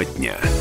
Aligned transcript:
Тема 0.00 0.04
дня. 0.16 0.59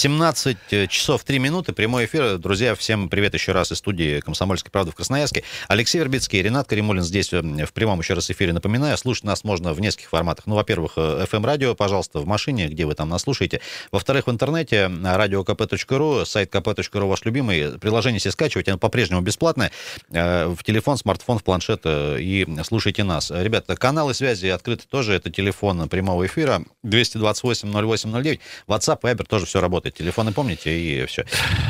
17 0.00 0.56
э, 0.70 0.86
часов 0.86 1.24
3 1.24 1.38
минуты, 1.38 1.74
прямой 1.74 2.06
эфир. 2.06 2.38
Друзья, 2.38 2.74
всем 2.74 3.10
привет 3.10 3.34
еще 3.34 3.52
раз 3.52 3.70
из 3.70 3.76
студии 3.76 4.20
«Комсомольской 4.20 4.70
правды» 4.70 4.92
в 4.92 4.94
Красноярске. 4.94 5.44
Алексей 5.68 5.98
Вербицкий, 5.98 6.40
Ренат 6.40 6.66
Каримулин 6.66 7.02
здесь 7.02 7.30
э, 7.34 7.42
в 7.42 7.72
прямом 7.74 8.00
еще 8.00 8.14
раз 8.14 8.30
эфире. 8.30 8.54
Напоминаю, 8.54 8.96
слушать 8.96 9.24
нас 9.24 9.44
можно 9.44 9.74
в 9.74 9.80
нескольких 9.82 10.08
форматах. 10.08 10.46
Ну, 10.46 10.54
во-первых, 10.54 10.96
FM-радио, 10.96 11.72
э, 11.72 11.74
пожалуйста, 11.74 12.20
в 12.20 12.26
машине, 12.26 12.68
где 12.68 12.86
вы 12.86 12.94
там 12.94 13.10
нас 13.10 13.24
слушаете. 13.24 13.60
Во-вторых, 13.92 14.26
в 14.26 14.30
интернете, 14.30 14.86
radiokp.ru, 14.86 16.24
сайт 16.24 16.50
kp.ru 16.50 17.06
ваш 17.06 17.26
любимый. 17.26 17.78
Приложение 17.78 18.20
себе 18.20 18.32
скачивайте, 18.32 18.70
оно 18.70 18.78
по-прежнему 18.78 19.20
бесплатное. 19.20 19.70
В 20.08 20.56
телефон, 20.64 20.96
смартфон, 20.96 21.40
в 21.40 21.44
планшет 21.44 21.82
и 21.84 22.48
слушайте 22.64 23.04
нас. 23.04 23.30
Ребята, 23.30 23.76
каналы 23.76 24.14
связи 24.14 24.46
открыты 24.46 24.84
тоже. 24.88 25.12
Это 25.12 25.30
телефон 25.30 25.90
прямого 25.90 26.24
эфира 26.24 26.62
228-08-09. 26.86 28.40
WhatsApp, 28.66 29.00
Viber 29.02 29.26
тоже 29.26 29.44
все 29.44 29.60
работает 29.60 29.89
работает. 29.90 29.94
Телефоны 29.94 30.32
помните, 30.32 30.70
и 30.70 31.06
все. 31.06 31.24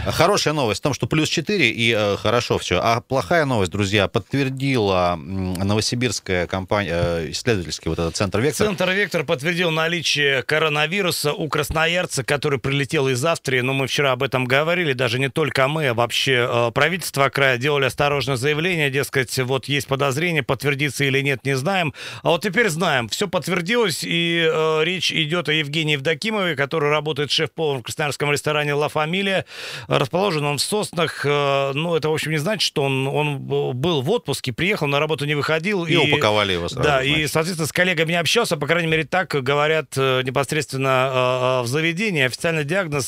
Хорошая 0.07 0.55
новость 0.55 0.81
в 0.81 0.83
том, 0.83 0.95
что 0.95 1.07
плюс 1.07 1.29
4, 1.29 1.71
и 1.71 1.95
э, 1.97 2.17
хорошо 2.17 2.59
все. 2.59 2.81
А 2.83 3.01
плохая 3.01 3.45
новость, 3.45 3.73
друзья, 3.73 4.09
подтвердила 4.09 5.17
новосибирская 5.17 6.47
компания, 6.47 6.91
э, 6.93 7.31
исследовательский 7.31 7.89
вот 7.89 7.99
этот 7.99 8.17
центр 8.17 8.41
«Вектор». 8.41 8.67
Центр 8.67 8.91
«Вектор» 8.91 9.25
подтвердил 9.25 9.71
наличие 9.71 10.43
коронавируса 10.43 11.33
у 11.33 11.49
красноярца, 11.49 12.23
который 12.25 12.59
прилетел 12.59 13.09
из 13.09 13.25
Австрии. 13.25 13.61
Но 13.61 13.73
мы 13.73 13.87
вчера 13.87 14.13
об 14.13 14.23
этом 14.23 14.45
говорили, 14.45 14.93
даже 14.93 15.19
не 15.19 15.29
только 15.29 15.69
мы, 15.69 15.89
а 15.89 15.95
вообще 15.95 16.49
э, 16.49 16.71
правительство 16.73 17.29
края 17.29 17.59
делали 17.59 17.87
осторожное 17.87 18.37
заявление, 18.37 18.91
дескать, 18.91 19.39
вот 19.39 19.67
есть 19.67 19.87
подозрение, 19.87 20.43
подтвердится 20.43 21.05
или 21.05 21.21
нет, 21.21 21.45
не 21.45 21.57
знаем. 21.57 21.93
А 22.23 22.31
вот 22.31 22.43
теперь 22.43 22.69
знаем. 22.69 23.09
Все 23.09 23.29
подтвердилось, 23.29 24.05
и 24.05 24.49
э, 24.51 24.85
речь 24.85 25.13
идет 25.13 25.49
о 25.49 25.53
Евгении 25.53 25.95
Евдокимовой, 25.95 26.57
который 26.57 26.91
работает 26.91 27.31
шеф-поваром 27.31 27.83
в 27.83 27.87
красноярском 28.17 28.33
ресторане 28.33 28.75
«Ла 28.75 28.89
Фамилия». 28.89 29.45
Расположен 29.87 30.45
он 30.45 30.59
в 30.59 30.63
Соснах. 30.63 31.25
Э, 31.25 31.73
ну, 31.75 31.95
это, 31.95 32.09
в 32.09 32.13
общем, 32.13 32.33
не 32.33 32.39
значит, 32.39 32.63
что 32.63 32.83
он, 32.83 33.07
он 33.07 33.39
был 33.39 34.03
в 34.03 34.11
отпуске, 34.11 34.53
приехал, 34.53 34.87
на 34.87 34.99
работу 34.99 35.27
не 35.27 35.35
выходил. 35.35 35.85
И, 35.85 35.93
и 35.93 35.97
упаковали 35.97 36.53
его 36.55 36.69
сразу. 36.69 36.83
Да, 36.83 36.97
значит. 37.03 37.19
и, 37.19 37.27
соответственно, 37.27 37.67
с 37.67 37.73
коллегами 37.73 38.13
не 38.13 38.19
общался. 38.19 38.57
По 38.57 38.67
крайней 38.67 38.89
мере, 38.89 39.05
так 39.05 39.31
говорят 39.31 39.93
э, 39.97 40.23
непосредственно 40.23 41.61
э, 41.61 41.63
в 41.63 41.67
заведении. 41.67 42.25
Официальный 42.25 42.65
диагноз, 42.65 43.07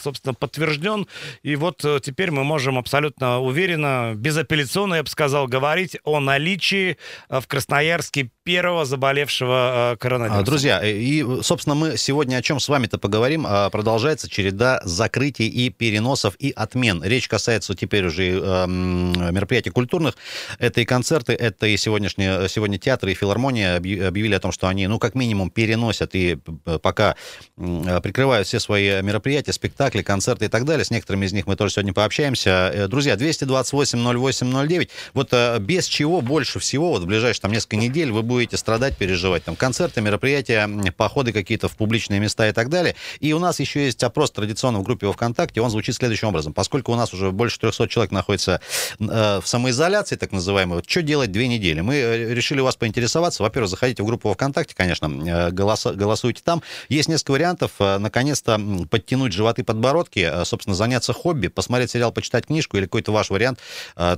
собственно, 0.00 0.34
подтвержден. 0.34 1.06
И 1.42 1.56
вот 1.56 1.84
теперь 2.02 2.30
мы 2.30 2.44
можем 2.44 2.78
абсолютно 2.78 3.40
уверенно, 3.40 4.12
безапелляционно, 4.14 4.94
я 4.94 5.02
бы 5.02 5.08
сказал, 5.08 5.46
говорить 5.46 5.96
о 6.04 6.20
наличии 6.20 6.98
в 7.28 7.46
Красноярске 7.46 8.30
первого 8.44 8.84
заболевшего 8.84 9.96
коронавирусом. 10.00 10.44
Друзья, 10.44 10.80
и, 10.82 11.24
собственно, 11.42 11.74
мы 11.74 11.96
сегодня 11.96 12.36
о 12.36 12.42
чем 12.42 12.60
с 12.60 12.68
вами-то 12.68 12.98
поговорим. 12.98 13.44
А, 13.46 13.70
продолжаем 13.70 14.17
продолжается 14.18 14.28
череда 14.28 14.80
закрытий 14.84 15.48
и 15.48 15.70
переносов 15.70 16.34
и 16.38 16.52
отмен. 16.56 17.02
Речь 17.04 17.28
касается 17.28 17.74
теперь 17.74 18.06
уже 18.06 18.24
э, 18.24 18.66
мероприятий 18.66 19.70
культурных. 19.70 20.14
Это 20.58 20.80
и 20.80 20.84
концерты, 20.84 21.32
это 21.32 21.66
и 21.66 21.76
сегодняшние, 21.76 22.48
сегодня 22.48 22.78
театры 22.78 23.12
и 23.12 23.14
филармония 23.14 23.76
объявили 23.76 24.34
о 24.34 24.40
том, 24.40 24.52
что 24.52 24.68
они, 24.68 24.86
ну, 24.88 24.98
как 24.98 25.14
минимум, 25.14 25.50
переносят 25.50 26.14
и 26.14 26.38
э, 26.66 26.78
пока 26.82 27.14
э, 27.56 28.00
прикрывают 28.02 28.46
все 28.46 28.60
свои 28.60 29.02
мероприятия, 29.02 29.52
спектакли, 29.52 30.02
концерты 30.02 30.46
и 30.46 30.48
так 30.48 30.64
далее. 30.64 30.84
С 30.84 30.90
некоторыми 30.90 31.26
из 31.26 31.32
них 31.32 31.46
мы 31.46 31.56
тоже 31.56 31.74
сегодня 31.74 31.92
пообщаемся. 31.92 32.70
Э, 32.74 32.88
друзья, 32.88 33.14
228-08-09. 33.14 34.88
Вот 35.14 35.34
без 35.60 35.86
чего 35.86 36.20
больше 36.20 36.58
всего 36.58 36.90
вот 36.90 37.02
в 37.02 37.06
ближайшие 37.06 37.42
там 37.42 37.52
несколько 37.52 37.76
недель 37.76 38.10
вы 38.10 38.22
будете 38.22 38.56
страдать, 38.56 38.96
переживать. 38.96 39.44
Там 39.44 39.56
концерты, 39.56 40.00
мероприятия, 40.00 40.68
походы 40.96 41.32
какие-то 41.32 41.68
в 41.68 41.76
публичные 41.76 42.20
места 42.20 42.48
и 42.48 42.52
так 42.52 42.68
далее. 42.68 42.94
И 43.20 43.32
у 43.32 43.38
нас 43.38 43.60
еще 43.60 43.84
есть 43.84 43.98
опрос 44.08 44.30
традиционно 44.30 44.80
в 44.80 44.82
группе 44.82 45.06
во 45.06 45.12
ВКонтакте, 45.12 45.60
он 45.60 45.70
звучит 45.70 45.94
следующим 45.94 46.28
образом. 46.28 46.52
Поскольку 46.52 46.92
у 46.92 46.96
нас 46.96 47.14
уже 47.14 47.30
больше 47.30 47.58
300 47.60 47.88
человек 47.88 48.12
находится 48.12 48.60
э, 48.98 49.40
в 49.42 49.46
самоизоляции, 49.46 50.16
так 50.16 50.32
называемой, 50.32 50.76
вот, 50.76 50.90
что 50.90 51.02
делать 51.02 51.30
две 51.30 51.48
недели? 51.48 51.80
Мы 51.80 51.94
э, 51.94 52.34
решили 52.34 52.60
у 52.60 52.64
вас 52.64 52.76
поинтересоваться. 52.76 53.42
Во-первых, 53.42 53.70
заходите 53.70 54.02
в 54.02 54.06
группу 54.06 54.28
во 54.28 54.34
ВКонтакте, 54.34 54.74
конечно, 54.74 55.06
э, 55.06 55.50
голос, 55.50 55.86
голосуйте 55.86 56.42
там. 56.44 56.62
Есть 56.88 57.08
несколько 57.08 57.32
вариантов. 57.32 57.72
Наконец-то 57.78 58.60
подтянуть 58.90 59.32
животы, 59.32 59.62
подбородки, 59.64 60.44
собственно, 60.44 60.74
заняться 60.74 61.12
хобби, 61.12 61.48
посмотреть 61.48 61.90
сериал, 61.90 62.12
почитать 62.12 62.46
книжку 62.46 62.76
или 62.76 62.84
какой-то 62.84 63.12
ваш 63.12 63.30
вариант. 63.30 63.60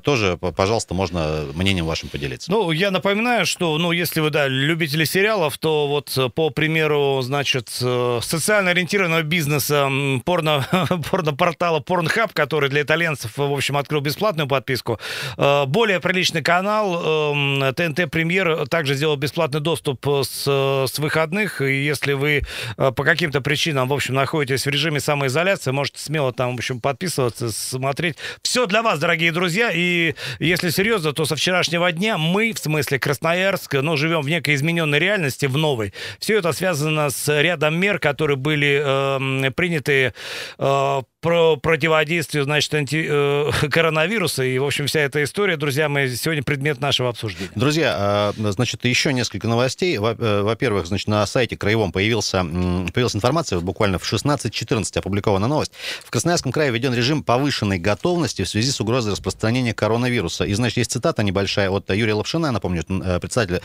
Тоже, 0.03 0.39
пожалуйста, 0.57 0.95
можно 0.95 1.47
мнением 1.55 1.87
вашим 1.87 2.09
поделиться. 2.09 2.51
Ну, 2.51 2.71
я 2.71 2.91
напоминаю, 2.91 3.47
что, 3.47 3.77
ну, 3.79 3.93
если 3.93 4.21
вы, 4.21 4.31
да, 4.31 4.47
любители 4.49 5.05
сериалов, 5.05 5.59
то 5.59 5.89
вот 5.89 6.17
по 6.35 6.51
примеру, 6.51 7.21
значит, 7.23 7.69
социально 7.69 8.71
ориентированного 8.71 9.23
бизнеса 9.23 9.80
порно, 10.25 10.67
порно-портала 11.11 11.81
Pornhub, 11.81 12.31
который 12.33 12.69
для 12.69 12.83
итальянцев, 12.83 13.37
в 13.37 13.53
общем, 13.53 13.77
открыл 13.77 14.01
бесплатную 14.01 14.49
подписку. 14.49 14.99
Э, 15.37 15.65
более 15.67 16.01
приличный 16.01 16.43
канал 16.43 17.35
ТНТ 17.75 18.11
Премьер 18.11 18.67
также 18.69 18.95
сделал 18.95 19.17
бесплатный 19.17 19.61
доступ 19.61 20.07
с, 20.07 20.45
с 20.45 20.99
выходных. 20.99 21.61
И 21.61 21.85
если 21.85 22.13
вы 22.13 22.43
э, 22.77 22.93
по 22.93 23.05
каким-то 23.05 23.41
причинам, 23.41 23.89
в 23.89 23.93
общем, 23.93 24.15
находитесь 24.15 24.67
в 24.67 24.69
режиме 24.69 25.01
самоизоляции, 25.01 25.71
можете 25.71 26.01
смело 26.01 26.33
там, 26.33 26.55
в 26.55 26.59
общем, 26.59 26.81
подписываться, 26.81 27.51
смотреть. 27.53 28.17
Все 28.43 28.67
для 28.67 28.83
вас, 28.83 28.99
дорогие 28.99 29.33
друзья. 29.33 29.71
И 29.73 30.15
если 30.39 30.71
серьезно, 30.71 31.13
то 31.13 31.25
со 31.25 31.37
вчерашнего 31.37 31.91
дня 31.93 32.19
мы, 32.19 32.53
в 32.53 32.59
смысле 32.59 32.99
Красноярск, 32.99 33.75
ну, 33.75 33.97
живем 33.97 34.21
в 34.23 34.29
некой 34.29 34.55
измененной 34.55 34.99
реальности, 34.99 35.47
в 35.47 35.57
новой. 35.57 35.93
Все 36.19 36.39
это 36.39 36.53
связано 36.53 37.11
с 37.11 37.41
рядом 37.41 37.77
мер, 37.77 37.99
которые 37.99 38.37
были 38.37 38.83
э, 38.83 39.51
приняты 39.51 39.70
э, 40.59 41.03
про 41.21 41.57
противодействие, 41.57 42.45
значит, 42.45 42.73
анти, 42.73 43.07
э, 43.09 43.51
коронавируса. 43.71 44.43
И, 44.43 44.59
в 44.59 44.65
общем, 44.65 44.87
вся 44.87 45.01
эта 45.01 45.23
история, 45.23 45.57
друзья 45.57 45.89
мои, 45.89 46.15
сегодня 46.15 46.43
предмет 46.43 46.81
нашего 46.81 47.11
обсуждения. 47.11 47.51
Друзья, 47.55 47.95
а, 47.99 48.35
значит, 48.37 48.85
еще 48.87 49.13
несколько 49.13 49.47
новостей. 49.47 49.97
Э, 49.97 50.43
во-первых, 50.43 50.87
значит, 50.87 51.09
на 51.09 51.27
сайте 51.27 51.57
Краевом 51.57 51.93
появился, 51.93 52.43
появилась 52.43 53.15
информация, 53.15 53.61
буквально 53.61 53.99
в 53.99 54.11
16.14 54.11 54.99
опубликована 54.99 55.47
новость. 55.47 55.73
В 56.05 56.11
Красноярском 56.11 56.53
крае 56.53 56.71
введен 56.71 56.95
режим 56.95 57.23
повышенной 57.23 57.79
готовности 57.79 58.43
в 58.43 58.49
связи 58.49 58.71
с 58.71 58.81
угрозой 58.81 59.13
распространения 59.13 59.75
коронавируса. 59.75 60.45
И, 60.45 60.55
значит, 60.55 60.79
есть 60.79 60.93
цитата 60.93 61.23
небольшая 61.23 61.69
от 61.71 61.91
Юрия 61.91 62.15
Лапшина, 62.15 62.51
напомню, 62.51 62.83
э, 62.89 63.21
председателя 63.21 63.61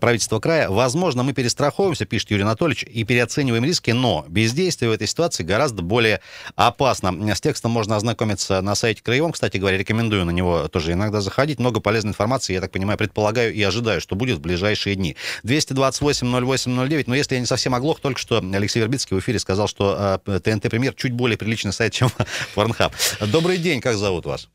правительства 0.00 0.38
края. 0.38 0.70
«Возможно, 0.70 1.24
мы 1.24 1.32
перестраховываемся, 1.32 2.04
пишет 2.04 2.30
Юрий 2.30 2.44
Анатольевич, 2.44 2.84
и 2.84 3.02
переоцениваем 3.02 3.64
риски, 3.64 3.90
но 3.90 4.24
бездействие 4.28 4.90
в 4.90 4.94
этой 4.94 5.08
ситуации 5.08 5.42
гораздо 5.42 5.82
более 5.82 6.20
опасно 6.54 6.83
опасно. 6.84 7.34
С 7.34 7.40
текстом 7.40 7.70
можно 7.70 7.96
ознакомиться 7.96 8.60
на 8.60 8.74
сайте 8.74 9.02
Краевом. 9.02 9.32
Кстати 9.32 9.56
говоря, 9.56 9.78
рекомендую 9.78 10.26
на 10.26 10.30
него 10.30 10.68
тоже 10.68 10.92
иногда 10.92 11.22
заходить. 11.22 11.58
Много 11.58 11.80
полезной 11.80 12.10
информации, 12.10 12.52
я 12.52 12.60
так 12.60 12.72
понимаю, 12.72 12.98
предполагаю 12.98 13.54
и 13.54 13.62
ожидаю, 13.62 14.02
что 14.02 14.16
будет 14.16 14.36
в 14.36 14.42
ближайшие 14.42 14.94
дни. 14.94 15.16
228-08-09. 15.44 17.04
Но 17.06 17.14
если 17.14 17.36
я 17.36 17.40
не 17.40 17.46
совсем 17.46 17.74
оглох, 17.74 18.00
только 18.00 18.20
что 18.20 18.38
Алексей 18.38 18.80
Вербицкий 18.80 19.16
в 19.16 19.20
эфире 19.20 19.38
сказал, 19.38 19.66
что 19.66 20.20
э, 20.26 20.40
ТНТ 20.40 20.70
Премьер 20.70 20.92
чуть 20.92 21.12
более 21.12 21.38
приличный 21.38 21.72
сайт, 21.72 21.94
чем 21.94 22.08
Порнхаб. 22.54 22.92
Добрый 23.32 23.56
день, 23.56 23.80
как 23.80 23.94
зовут 23.94 24.26
вас? 24.26 24.50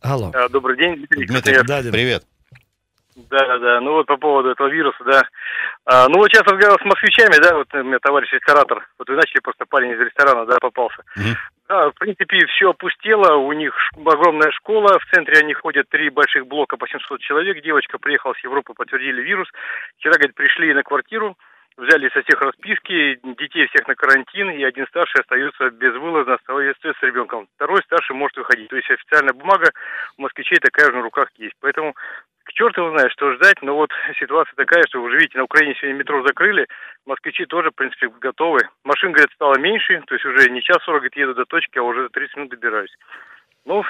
Алло. 0.00 0.32
А, 0.34 0.48
добрый 0.48 0.78
день, 0.78 0.96
Дмитрий. 0.96 1.26
Дмитрий, 1.26 1.62
да, 1.66 1.82
привет. 1.82 2.24
Да, 3.30 3.58
да, 3.58 3.80
ну 3.80 3.92
вот 3.92 4.06
по 4.06 4.16
поводу 4.16 4.50
этого 4.50 4.68
вируса, 4.68 5.04
да. 5.04 5.22
А, 5.84 6.08
ну 6.08 6.18
вот 6.18 6.28
сейчас 6.30 6.42
разговаривал 6.42 6.78
с 6.80 6.84
москвичами, 6.84 7.40
да, 7.40 7.54
вот 7.54 7.72
у 7.72 7.84
меня 7.84 7.98
товарищ 8.00 8.32
ресторатор, 8.32 8.88
вот 8.98 9.08
вы 9.08 9.14
начали 9.14 9.40
просто 9.40 9.66
парень 9.66 9.92
из 9.92 10.00
ресторана, 10.00 10.46
да, 10.46 10.56
попался. 10.60 11.02
Mm-hmm. 11.16 11.34
Да, 11.68 11.90
в 11.90 11.94
принципе, 11.94 12.44
все 12.46 12.70
опустело, 12.70 13.36
у 13.36 13.52
них 13.52 13.74
огромная 13.96 14.50
школа, 14.52 14.98
в 14.98 15.06
центре 15.14 15.40
они 15.40 15.54
ходят 15.54 15.88
три 15.88 16.10
больших 16.10 16.46
блока 16.46 16.76
по 16.76 16.86
700 16.86 17.20
человек, 17.20 17.62
девочка 17.62 17.98
приехала 17.98 18.34
с 18.34 18.44
Европы, 18.44 18.74
подтвердили 18.74 19.22
вирус, 19.22 19.48
вчера, 19.96 20.14
говорит, 20.14 20.34
пришли 20.34 20.74
на 20.74 20.82
квартиру, 20.82 21.38
взяли 21.78 22.10
со 22.10 22.22
всех 22.22 22.40
расписки, 22.42 23.18
детей 23.38 23.66
всех 23.68 23.88
на 23.88 23.94
карантин, 23.94 24.50
и 24.50 24.62
один 24.62 24.86
старший 24.88 25.22
остается 25.22 25.70
безвылазно, 25.70 26.34
остается 26.34 26.92
с 26.92 27.02
ребенком. 27.02 27.48
Второй 27.56 27.82
старший 27.84 28.14
может 28.14 28.36
выходить. 28.36 28.68
То 28.68 28.76
есть 28.76 28.90
официальная 28.90 29.32
бумага 29.32 29.70
у 30.18 30.22
москвичей 30.22 30.58
такая 30.58 30.86
же 30.86 30.96
на 30.96 31.02
руках 31.02 31.28
есть. 31.36 31.54
Поэтому 31.60 31.94
к 32.44 32.52
черту 32.52 32.82
его 32.82 32.96
знает, 32.96 33.12
что 33.12 33.32
ждать, 33.34 33.60
но 33.62 33.74
вот 33.74 33.90
ситуация 34.20 34.54
такая, 34.54 34.84
что 34.88 35.02
уже 35.02 35.16
видите, 35.16 35.38
на 35.38 35.44
Украине 35.44 35.74
сегодня 35.74 35.98
метро 35.98 36.22
закрыли, 36.26 36.66
москвичи 37.06 37.46
тоже, 37.46 37.70
в 37.70 37.74
принципе, 37.74 38.08
готовы. 38.08 38.60
Машин, 38.84 39.12
говорят, 39.12 39.32
стало 39.32 39.58
меньше, 39.58 40.02
то 40.06 40.14
есть 40.14 40.24
уже 40.24 40.50
не 40.50 40.62
час 40.62 40.78
сорок, 40.84 41.04
еду 41.16 41.34
до 41.34 41.44
точки, 41.44 41.78
а 41.78 41.82
уже 41.82 42.08
30 42.08 42.36
минут 42.36 42.50
добираюсь. 42.50 42.94
Ну, 43.66 43.82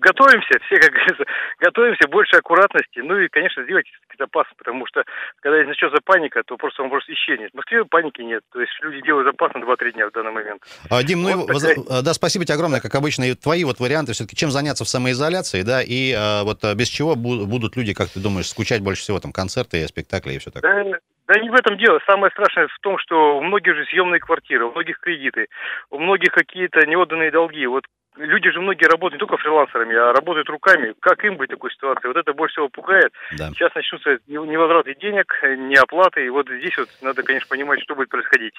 готовимся, 0.00 0.58
все, 0.66 0.76
как 0.76 0.90
говорится, 0.92 1.24
готовимся, 1.60 2.08
больше 2.08 2.36
аккуратности. 2.36 2.98
Ну 3.00 3.18
и, 3.18 3.28
конечно, 3.28 3.62
сделайте 3.64 3.90
запас, 4.18 4.46
потому 4.56 4.86
что, 4.86 5.04
когда 5.40 5.64
начнется 5.64 5.98
паника, 6.04 6.42
то 6.44 6.56
просто 6.56 6.82
он 6.82 6.90
просто 6.90 7.12
исчезнет. 7.12 7.50
В 7.52 7.56
Москве 7.56 7.84
паники 7.84 8.20
нет. 8.20 8.42
То 8.52 8.60
есть 8.60 8.72
люди 8.82 9.00
делают 9.02 9.26
запас 9.26 9.54
на 9.54 9.60
2-3 9.60 9.92
дня 9.92 10.08
в 10.08 10.12
данный 10.12 10.32
момент. 10.32 10.62
А, 10.90 11.02
Дим, 11.02 11.22
ну, 11.22 11.46
вот 11.46 11.46
такая... 11.46 11.76
А, 11.88 12.02
да, 12.02 12.12
спасибо 12.12 12.44
тебе 12.44 12.54
огромное, 12.54 12.80
как 12.80 12.94
обычно. 12.94 13.24
И 13.24 13.34
твои 13.34 13.64
вот 13.64 13.78
варианты 13.78 14.12
все-таки, 14.12 14.36
чем 14.36 14.50
заняться 14.50 14.84
в 14.84 14.88
самоизоляции, 14.88 15.62
да, 15.62 15.82
и 15.82 16.12
а, 16.12 16.42
вот 16.44 16.64
а, 16.64 16.74
без 16.74 16.88
чего 16.88 17.14
будут 17.14 17.76
люди, 17.76 17.94
как 17.94 18.08
ты 18.08 18.20
думаешь, 18.20 18.48
скучать 18.48 18.82
больше 18.82 19.02
всего, 19.02 19.20
там, 19.20 19.32
концерты, 19.32 19.86
спектакли 19.86 20.34
и 20.34 20.38
все 20.38 20.50
такое? 20.50 20.84
Да, 20.84 20.98
Да 21.28 21.40
не 21.40 21.50
в 21.50 21.54
этом 21.54 21.76
дело. 21.76 22.00
Самое 22.06 22.30
страшное 22.32 22.68
в 22.68 22.78
том, 22.80 22.98
что 22.98 23.38
у 23.38 23.42
многих 23.42 23.76
же 23.76 23.84
съемные 23.86 24.18
квартиры, 24.18 24.64
у 24.64 24.72
многих 24.72 24.98
кредиты, 24.98 25.46
у 25.90 25.98
многих 25.98 26.32
какие-то 26.32 26.84
неотданные 26.86 27.30
долги. 27.30 27.66
Вот 27.66 27.84
люди 28.18 28.50
же 28.50 28.60
многие 28.60 28.84
работают 28.84 29.14
не 29.14 29.26
только 29.26 29.36
фрилансерами, 29.36 29.94
а 29.96 30.12
работают 30.12 30.48
руками. 30.48 30.94
Как 31.00 31.24
им 31.24 31.36
быть 31.36 31.50
в 31.50 31.54
такой 31.54 31.70
ситуации? 31.70 32.08
Вот 32.08 32.16
это 32.16 32.32
больше 32.32 32.54
всего 32.54 32.68
пугает. 32.68 33.12
Да. 33.36 33.50
Сейчас 33.50 33.74
начнутся 33.74 34.18
невозвраты 34.26 34.94
денег, 34.94 35.32
неоплаты. 35.42 36.26
И 36.26 36.28
вот 36.28 36.48
здесь 36.48 36.76
вот 36.76 36.88
надо, 37.00 37.22
конечно, 37.22 37.48
понимать, 37.48 37.80
что 37.82 37.94
будет 37.94 38.08
происходить. 38.08 38.54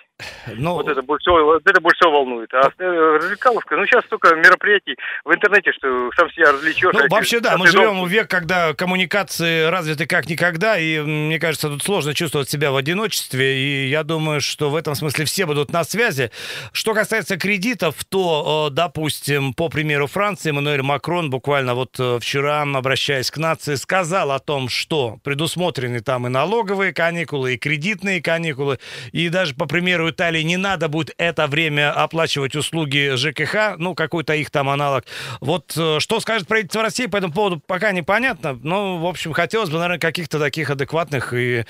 Но... 0.48 0.70
Ну, 0.70 0.76
вот 0.76 0.88
это 0.88 1.02
больше 1.02 1.24
всего, 1.24 1.46
вот 1.46 1.64
это 1.66 1.82
больше 1.82 1.98
всего 2.00 2.12
волнует. 2.12 2.54
А 2.54 2.72
э, 2.78 3.18
развлекаловка, 3.18 3.76
ну 3.76 3.86
сейчас 3.86 4.06
столько 4.06 4.36
мероприятий 4.36 4.96
в 5.26 5.34
интернете, 5.34 5.72
что 5.74 6.12
сам 6.16 6.30
себя 6.32 6.52
развлечешь. 6.52 6.94
Ну, 6.94 7.00
а 7.00 7.08
вообще, 7.10 7.40
да, 7.40 7.58
мы 7.58 7.68
живем 7.68 8.04
в 8.04 8.08
век, 8.08 8.30
когда 8.30 8.74
коммуникации 8.74 9.70
развиты 9.70 10.06
как 10.06 10.28
никогда, 10.28 10.78
и 10.78 11.00
мне 11.00 11.40
кажется, 11.40 11.70
тут 11.70 11.84
сложно 11.84 12.14
чувствовать 12.14 12.50
себя 12.50 12.72
в 12.72 12.76
одиночестве, 12.76 13.58
и 13.58 13.88
я 13.88 14.04
думаю, 14.04 14.42
что 14.42 14.70
в 14.70 14.76
этом 14.76 14.96
смысле 14.96 15.26
все 15.26 15.46
будут 15.46 15.72
на 15.72 15.84
связи. 15.84 16.32
Что 16.72 16.94
касается 16.94 17.38
кредитов, 17.38 17.96
то, 18.06 18.70
э, 18.70 18.74
допустим, 18.74 19.49
по 19.54 19.70
примеру 19.70 20.08
Франции, 20.08 20.50
Эммануэль 20.50 20.82
Макрон 20.82 21.30
буквально 21.30 21.76
вот 21.76 21.96
э, 22.00 22.20
вчера, 22.22 22.62
обращаясь 22.62 23.32
к 23.32 23.38
нации, 23.38 23.76
сказал 23.76 24.32
о 24.32 24.40
том, 24.40 24.70
что 24.70 25.20
предусмотрены 25.24 26.02
там 26.02 26.28
и 26.28 26.30
налоговые 26.30 26.94
каникулы, 26.94 27.54
и 27.54 27.58
кредитные 27.58 28.22
каникулы, 28.22 28.80
и 29.12 29.30
даже 29.30 29.56
по 29.56 29.66
примеру 29.66 30.10
Италии 30.10 30.42
не 30.42 30.58
надо 30.58 30.88
будет 30.88 31.14
это 31.18 31.48
время 31.48 31.92
оплачивать 31.92 32.56
услуги 32.56 33.16
ЖКХ, 33.16 33.78
ну, 33.78 33.96
какой-то 33.96 34.34
их 34.34 34.50
там 34.52 34.70
аналог. 34.70 35.06
Вот 35.42 35.74
э, 35.78 36.00
что 36.00 36.20
скажет 36.20 36.48
правительство 36.48 36.82
России 36.82 37.06
по 37.06 37.18
этому 37.18 37.34
поводу, 37.34 37.62
пока 37.66 37.92
непонятно. 37.92 38.60
Ну, 38.62 38.98
в 38.98 39.06
общем, 39.06 39.34
хотелось 39.34 39.70
бы, 39.70 39.78
наверное, 39.78 40.00
каких-то 40.00 40.40
таких 40.40 40.70
адекватных 40.70 41.34
и 41.34 41.60
э, 41.60 41.64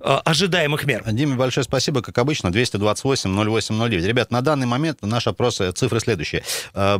ожидаемых 0.00 0.84
мер. 0.84 1.02
Диме, 1.06 1.36
большое 1.36 1.64
спасибо, 1.64 2.02
как 2.02 2.18
обычно, 2.18 2.48
228-08-09. 2.48 4.06
Ребят, 4.06 4.30
на 4.30 4.40
данный 4.40 4.66
момент 4.66 4.98
наш 5.02 5.26
опрос, 5.26 5.60
цифры 5.74 6.00
следующие. 6.00 6.42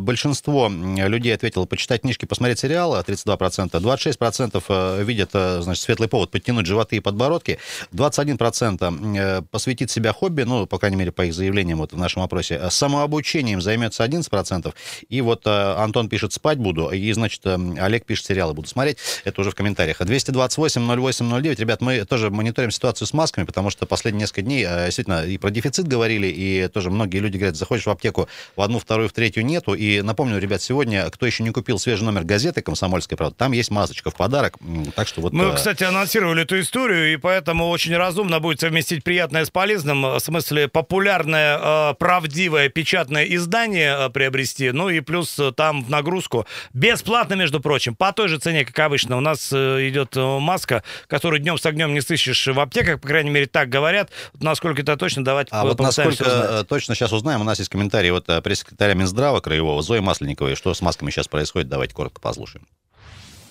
Большинство 0.03 0.69
людей 0.69 1.35
ответило 1.35 1.65
почитать 1.65 2.01
книжки, 2.01 2.25
посмотреть 2.25 2.59
сериалы, 2.59 2.99
32%. 2.99 3.71
26% 3.71 4.63
э, 4.69 5.05
видят, 5.05 5.31
э, 5.35 5.61
значит, 5.63 5.85
светлый 5.85 6.09
повод 6.09 6.31
подтянуть 6.31 6.67
животы 6.67 6.97
и 6.97 7.01
подбородки. 7.01 7.59
21% 7.93 9.17
э, 9.17 9.43
посвятит 9.51 9.91
себя 9.91 10.13
хобби, 10.13 10.43
ну, 10.43 10.67
по 10.67 10.79
крайней 10.79 10.97
мере, 10.97 11.13
по 11.13 11.25
их 11.25 11.35
заявлениям 11.35 11.79
вот 11.79 11.93
в 11.93 11.97
нашем 11.97 12.23
опросе. 12.23 12.69
Самообучением 12.69 13.61
займется 13.61 14.05
11%. 14.05 14.75
И 15.09 15.21
вот 15.21 15.47
Антон 15.47 16.09
пишет, 16.09 16.33
спать 16.33 16.59
буду. 16.59 16.91
И, 16.91 17.13
значит, 17.13 17.47
Олег 17.47 18.05
пишет, 18.05 18.27
сериалы 18.27 18.55
буду 18.55 18.69
смотреть. 18.69 18.99
Это 19.25 19.41
уже 19.41 19.53
в 19.53 19.55
комментариях. 19.55 20.01
228-08-09. 20.01 21.61
Ребят, 21.61 21.81
мы 21.81 22.05
тоже 22.05 22.31
мониторим 22.31 22.73
ситуацию 22.73 23.07
с 23.07 23.13
масками, 23.13 23.45
потому 23.45 23.71
что 23.71 23.87
последние 23.87 24.23
несколько 24.23 24.43
дней 24.43 24.65
действительно 24.65 25.25
и 25.25 25.39
про 25.39 25.51
дефицит 25.51 25.87
говорили, 25.87 26.27
и 26.27 26.69
тоже 26.69 26.91
многие 26.91 27.19
люди 27.19 27.37
говорят, 27.37 27.57
заходишь 27.57 27.87
в 27.87 27.91
аптеку, 27.91 28.29
в 28.57 28.61
одну, 28.61 28.79
вторую, 28.81 29.09
в 29.09 29.13
третью 29.13 29.45
нету, 29.45 29.75
и 29.75 29.92
напомню, 30.01 30.39
ребят, 30.39 30.63
сегодня, 30.63 31.09
кто 31.11 31.27
еще 31.27 31.43
не 31.43 31.51
купил 31.51 31.79
свежий 31.79 32.05
номер 32.05 32.25
газеты 32.25 32.63
«Комсомольская 32.63 33.17
правда», 33.17 33.37
там 33.37 33.53
есть 33.53 33.71
масочка 33.71 34.11
в 34.11 34.15
подарок. 34.15 34.57
Так 34.95 35.09
что 35.09 35.21
вот... 35.21 35.33
Мы, 35.33 35.47
э, 35.47 35.55
кстати, 35.55 35.85
анонсировали 35.85 36.43
эту 36.43 36.61
историю, 36.61 37.13
и 37.13 37.17
поэтому 37.17 37.69
очень 37.69 37.97
разумно 37.97 38.41
будет 38.41 38.61
совместить 38.61 39.05
приятное 39.05 39.45
с 39.45 39.51
полезным. 39.51 40.03
В 40.03 40.21
смысле, 40.21 40.69
популярное, 40.69 41.59
э, 41.61 41.95
правдивое 41.95 42.69
печатное 42.69 43.25
издание 43.25 43.97
э, 43.99 44.11
приобрести, 44.11 44.71
ну 44.71 44.89
и 44.89 45.01
плюс 45.01 45.39
там 45.57 45.85
в 45.85 45.91
нагрузку. 45.91 46.47
Бесплатно, 46.73 47.35
между 47.35 47.61
прочим, 47.61 47.95
по 47.95 48.13
той 48.13 48.29
же 48.29 48.39
цене, 48.39 48.65
как 48.65 48.79
обычно. 48.79 49.17
У 49.17 49.21
нас 49.21 49.53
идет 49.53 50.17
маска, 50.17 50.83
которую 51.09 51.41
днем 51.41 51.59
с 51.59 51.67
огнем 51.67 51.95
не 51.95 52.01
сыщешь 52.01 52.47
в 52.47 52.61
аптеках, 52.61 53.01
по 53.01 53.09
крайней 53.09 53.31
мере, 53.31 53.47
так 53.47 53.69
говорят. 53.69 54.11
Насколько 54.41 54.83
это 54.83 54.97
точно, 54.97 55.25
давайте 55.25 55.51
А 55.53 55.65
вот 55.65 55.81
насколько 55.81 56.65
точно 56.69 56.95
сейчас 56.95 57.13
узнаем, 57.13 57.41
у 57.41 57.45
нас 57.45 57.59
есть 57.59 57.71
комментарий 57.71 58.11
вот 58.11 58.27
пресс-секретаря 58.43 58.95
Минздрава 58.95 59.41
Краевого 59.41 59.72
Зои 59.81 60.01
Масленниковой. 60.01 60.55
Что 60.55 60.75
с 60.75 60.83
масками 60.83 61.11
сейчас 61.11 61.29
происходит, 61.29 61.69
давайте 61.69 61.95
коротко 61.95 62.21
послушаем. 62.21 62.67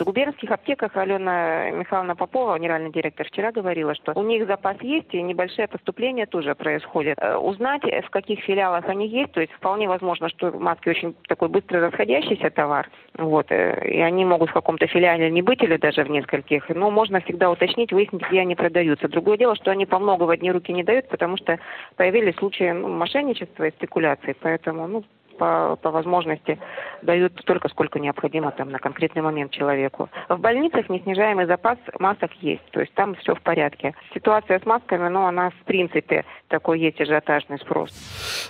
В 0.02 0.04
губернских 0.04 0.50
аптеках 0.50 0.98
Алена 0.98 1.70
Михайловна 1.70 2.16
Попова, 2.16 2.58
генеральный 2.58 2.92
директор, 2.92 3.28
вчера 3.28 3.52
говорила, 3.52 3.94
что 3.94 4.14
у 4.16 4.24
них 4.24 4.48
запас 4.48 4.76
есть 4.82 5.14
и 5.14 5.22
небольшие 5.22 5.68
поступления 5.68 6.26
тоже 6.26 6.56
происходят. 6.56 7.20
Э, 7.22 7.36
узнать, 7.36 7.84
в 7.84 8.10
каких 8.10 8.40
филиалах 8.40 8.90
они 8.90 9.08
есть, 9.08 9.32
то 9.34 9.42
есть 9.42 9.54
вполне 9.54 9.88
возможно, 9.88 10.28
что 10.30 10.52
маски 10.54 10.90
очень 10.90 11.14
такой 11.28 11.50
быстро 11.50 11.82
расходящийся 11.82 12.50
товар, 12.50 12.90
вот, 13.16 13.52
э, 13.52 13.90
и 13.92 14.00
они 14.02 14.26
могут 14.26 14.50
в 14.50 14.54
каком-то 14.54 14.88
филиале 14.88 15.30
не 15.30 15.44
быть 15.44 15.62
или 15.62 15.78
даже 15.78 16.04
в 16.04 16.10
нескольких, 16.10 16.68
но 16.70 16.90
можно 16.90 17.22
всегда 17.22 17.52
уточнить, 17.52 17.94
выяснить, 17.94 18.28
где 18.28 18.42
они 18.42 18.56
продаются. 18.56 19.08
Другое 19.08 19.38
дело, 19.38 19.56
что 19.56 19.70
они 19.70 19.86
по 19.86 20.00
много 20.00 20.24
в 20.24 20.32
одни 20.32 20.52
руки 20.52 20.74
не 20.74 20.84
дают, 20.84 21.10
потому 21.10 21.38
что 21.38 21.60
появились 21.96 22.36
случаи 22.38 22.72
ну, 22.72 22.88
мошенничества 22.88 23.66
и 23.66 23.72
спекуляций, 23.72 24.36
поэтому, 24.42 24.88
ну, 24.88 25.04
по, 25.42 25.76
по 25.82 25.90
возможности 25.90 26.60
дают 27.02 27.34
столько, 27.42 27.68
сколько 27.70 28.00
необходимо 28.00 28.52
там 28.52 28.70
на 28.70 28.78
конкретный 28.78 29.24
момент 29.24 29.52
человеку. 29.52 30.08
В 30.30 30.38
больницах 30.38 30.88
неснижаемый 30.88 31.48
запас 31.48 31.80
масок 31.98 32.32
есть, 32.42 32.62
то 32.70 32.80
есть 32.80 32.94
там 32.94 33.16
все 33.16 33.34
в 33.34 33.42
порядке. 33.42 33.96
Ситуация 34.14 34.60
с 34.60 34.66
масками, 34.68 35.10
ну, 35.10 35.26
она 35.26 35.50
в 35.50 35.66
принципе 35.66 36.26
такой 36.48 36.80
есть 36.80 37.02
ажиотажный 37.02 37.58
спрос. 37.58 37.90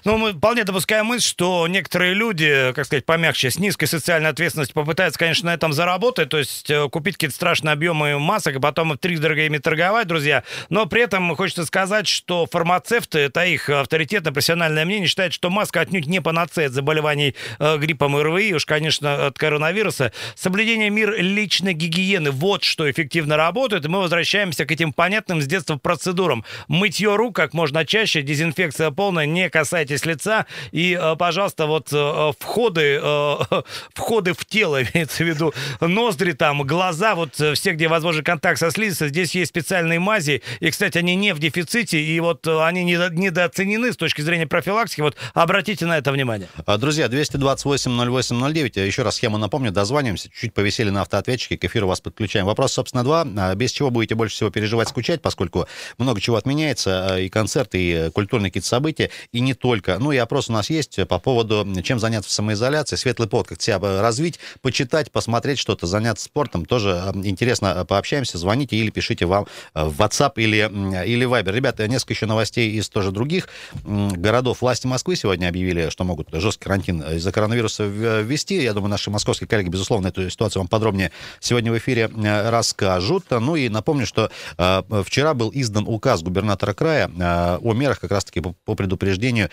Ну, 0.04 0.18
мы 0.18 0.34
вполне 0.34 0.66
допускаем 0.66 1.06
мысль, 1.06 1.30
что 1.30 1.66
некоторые 1.70 2.14
люди, 2.14 2.74
как 2.76 2.84
сказать, 2.84 3.06
помягче, 3.06 3.52
с 3.52 3.58
низкой 3.58 3.86
социальной 3.86 4.32
ответственностью 4.32 4.76
попытаются, 4.76 5.18
конечно, 5.18 5.50
на 5.50 5.54
этом 5.54 5.72
заработать, 5.72 6.28
то 6.28 6.40
есть 6.40 6.70
э, 6.70 6.90
купить 6.90 7.14
какие-то 7.14 7.36
страшные 7.36 7.72
объемы 7.72 8.20
масок, 8.20 8.58
и 8.58 8.60
потом 8.60 8.98
три 8.98 9.16
дорого 9.16 9.46
ими 9.46 9.60
торговать, 9.60 10.08
друзья. 10.08 10.44
Но 10.70 10.88
при 10.88 11.04
этом 11.04 11.34
хочется 11.38 11.64
сказать, 11.64 12.08
что 12.08 12.48
фармацевты, 12.52 13.20
это 13.20 13.46
их 13.46 13.70
авторитетное 13.70 14.34
профессиональное 14.34 14.84
мнение, 14.84 15.08
считают, 15.08 15.34
что 15.34 15.50
маска 15.50 15.80
отнюдь 15.80 16.08
не 16.08 16.20
панацея 16.20 16.68
заболеваний 16.82 17.36
э, 17.60 17.78
гриппом 17.78 18.18
и 18.18 18.24
РВИ, 18.24 18.56
уж, 18.56 18.66
конечно, 18.66 19.28
от 19.28 19.38
коронавируса. 19.38 20.12
Соблюдение 20.36 20.90
мир 20.90 21.16
личной 21.22 21.74
гигиены, 21.74 22.32
вот 22.32 22.64
что 22.64 22.90
эффективно 22.90 23.38
работает. 23.38 23.86
И 23.86 23.88
мы 23.88 24.00
возвращаемся 24.00 24.66
к 24.66 24.72
этим 24.72 24.92
понятным 24.92 25.42
с 25.42 25.46
детства 25.46 25.78
процедурам. 25.78 26.44
Мытье 26.68 27.16
рук 27.16 27.36
как 27.36 27.54
можно 27.54 27.86
чаще, 27.86 28.24
дезинфекция 28.24 28.92
полная, 28.92 29.26
не 29.26 29.50
касайтесь 29.50 30.06
лица. 30.06 30.48
И, 30.72 30.98
э, 31.00 31.16
пожалуйста, 31.16 31.68
вот 31.68 31.90
э, 31.92 32.32
входы, 32.40 33.00
входы 33.94 34.34
в 34.34 34.46
тело, 34.46 34.82
имеется 34.94 35.24
в 35.24 35.28
виду 35.28 35.54
ноздри, 35.80 36.32
там, 36.32 36.64
глаза, 36.64 37.16
вот 37.16 37.36
все, 37.36 37.72
где 37.74 37.88
возможен 37.88 38.24
контакт 38.24 38.60
со 38.60 38.72
слизистой, 38.72 39.10
здесь 39.10 39.36
есть 39.36 39.50
специальные 39.50 40.00
мази. 40.00 40.42
И, 40.60 40.72
кстати, 40.72 40.98
они 40.98 41.16
не 41.16 41.34
в 41.34 41.40
дефиците, 41.40 42.02
и 42.02 42.20
вот 42.20 42.48
они 42.48 42.84
недооценены 42.84 43.94
с 43.94 43.98
точки 43.98 44.22
зрения 44.22 44.48
профилактики. 44.48 45.02
Вот 45.02 45.16
обратите 45.34 45.86
на 45.86 45.98
это 45.98 46.12
внимание. 46.12 46.50
А, 46.66 46.78
друзья, 46.78 47.08
228-08-09. 47.08 48.86
Еще 48.86 49.04
раз 49.04 49.16
схему 49.16 49.38
напомню. 49.38 49.72
Дозваниваемся. 49.72 50.30
Чуть 50.30 50.54
повесели 50.54 50.90
на 50.90 51.02
автоответчике. 51.02 51.58
К 51.58 51.66
эфиру 51.66 51.88
вас 51.88 52.02
подключаем. 52.02 52.46
Вопрос, 52.46 52.74
собственно, 52.74 53.04
два. 53.04 53.26
А, 53.38 53.56
без 53.56 53.72
чего 53.72 53.90
будете 53.90 54.16
больше 54.16 54.36
всего 54.36 54.50
переживать, 54.50 54.90
скучать, 54.90 55.22
поскольку 55.22 55.68
много 55.98 56.22
чего 56.22 56.36
отменяется. 56.38 57.14
А, 57.14 57.20
и 57.20 57.30
концерты, 57.30 57.78
и 57.82 58.10
культурные 58.12 58.50
какие-то 58.50 58.68
события. 58.68 59.10
И 59.32 59.40
не 59.40 59.54
только. 59.54 59.98
Ну 60.00 60.12
и 60.12 60.18
опрос 60.18 60.50
у 60.50 60.54
нас 60.54 60.70
есть 60.70 61.06
по 61.08 61.20
поводу, 61.20 61.68
чем 61.84 62.00
заняться 62.00 62.30
в 62.30 62.34
самоизоляции. 62.34 62.96
Светлый 62.96 63.28
повод, 63.28 63.48
как 63.48 63.62
себя 63.62 63.80
развить, 64.02 64.40
почитать, 64.62 65.12
посмотреть 65.12 65.60
что-то, 65.60 65.88
заняться 65.88 66.26
спортом. 66.26 66.66
Тоже 66.66 67.12
интересно 67.24 67.86
пообщаемся. 67.86 68.38
Звоните 68.38 68.76
или 68.76 68.90
пишите 68.90 69.26
вам 69.26 69.48
в 69.74 70.02
WhatsApp 70.02 70.34
или, 70.36 70.58
или 71.06 71.26
Viber. 71.26 71.52
Ребята, 71.52 71.88
несколько 71.88 72.14
еще 72.14 72.26
новостей 72.26 72.72
из 72.72 72.90
тоже 72.90 73.12
других 73.12 73.48
городов. 73.84 74.62
Власти 74.62 74.88
Москвы 74.88 75.16
сегодня 75.16 75.48
объявили, 75.48 75.90
что 75.90 76.04
могут 76.04 76.30
жестко 76.32 76.51
карантин 76.58 77.02
из-за 77.02 77.32
коронавируса 77.32 77.86
ввести. 77.86 78.62
Я 78.62 78.74
думаю, 78.74 78.90
наши 78.90 79.10
московские 79.10 79.48
коллеги, 79.48 79.70
безусловно, 79.70 80.08
эту 80.08 80.30
ситуацию 80.30 80.62
вам 80.62 80.68
подробнее 80.68 81.12
сегодня 81.40 81.72
в 81.72 81.78
эфире 81.78 82.10
э, 82.14 82.50
расскажут. 82.50 83.26
Ну 83.30 83.56
и 83.56 83.70
напомню, 83.70 84.06
что 84.06 84.32
э, 84.58 84.84
вчера 85.06 85.34
был 85.34 85.52
издан 85.54 85.86
указ 85.88 86.22
губернатора 86.22 86.74
края 86.74 87.10
э, 87.10 87.58
о 87.62 87.74
мерах 87.74 88.00
как 88.00 88.12
раз-таки 88.12 88.42
по 88.42 88.76
предупреждению 88.76 89.50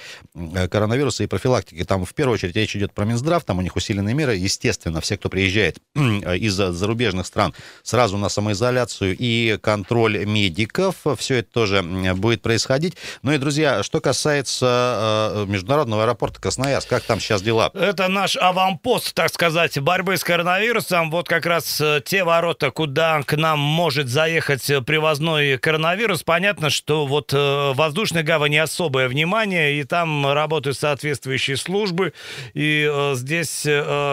коронавируса 0.71 1.25
и 1.25 1.27
профилактики. 1.27 1.85
Там 1.85 2.05
в 2.05 2.15
первую 2.15 2.35
очередь 2.35 2.57
речь 2.57 2.77
идет 2.77 2.93
про 2.93 3.05
Минздрав, 3.05 3.45
там 3.45 3.59
у 3.59 3.63
них 3.63 3.77
усиленные 3.77 4.15
меры. 4.15 4.37
Естественно, 4.37 5.01
все, 5.01 5.17
кто 5.17 5.29
приезжает 5.29 5.79
из 5.95 6.55
зарубежных 6.55 7.27
стран, 7.27 7.55
сразу 7.83 8.17
на 8.19 8.29
самоизоляцию 8.29 9.17
и 9.19 9.59
контроль 9.61 10.25
медиков. 10.25 10.97
Все 11.17 11.37
это 11.37 11.51
тоже 11.51 11.83
будет 11.83 12.43
происходить. 12.43 12.97
Ну 13.23 13.33
и, 13.33 13.39
друзья, 13.39 13.83
что 13.83 14.01
касается 14.01 15.45
международного 15.47 16.05
аэропорта 16.05 16.41
Красноярск, 16.41 16.88
как 16.89 17.03
там 17.03 17.21
сейчас 17.21 17.43
дела? 17.43 17.71
Это 17.75 18.09
наш 18.09 18.37
аванпост, 18.37 19.15
так 19.15 19.33
сказать, 19.33 19.79
борьбы 19.79 20.17
с 20.17 20.25
коронавирусом. 20.25 21.11
Вот 21.11 21.29
как 21.29 21.47
раз 21.47 21.81
э, 21.81 22.01
те 22.05 22.25
ворота, 22.25 22.71
куда 22.71 23.23
к 23.23 23.37
нам 23.37 23.59
может 23.59 24.09
заехать 24.09 24.65
привозной 24.87 25.59
коронавирус. 25.59 26.23
Понятно, 26.23 26.71
что 26.71 27.07
вот 27.07 27.33
э, 27.33 27.73
воздушной 27.75 28.23
гавани 28.23 28.57
особое 28.57 29.09
внимание, 29.09 29.79
и 29.79 29.85
там 29.85 30.33
работают 30.33 30.79
соответствующие 30.79 31.57
службы. 31.57 32.13
И 32.55 32.89
э, 32.91 33.15
здесь, 33.15 33.67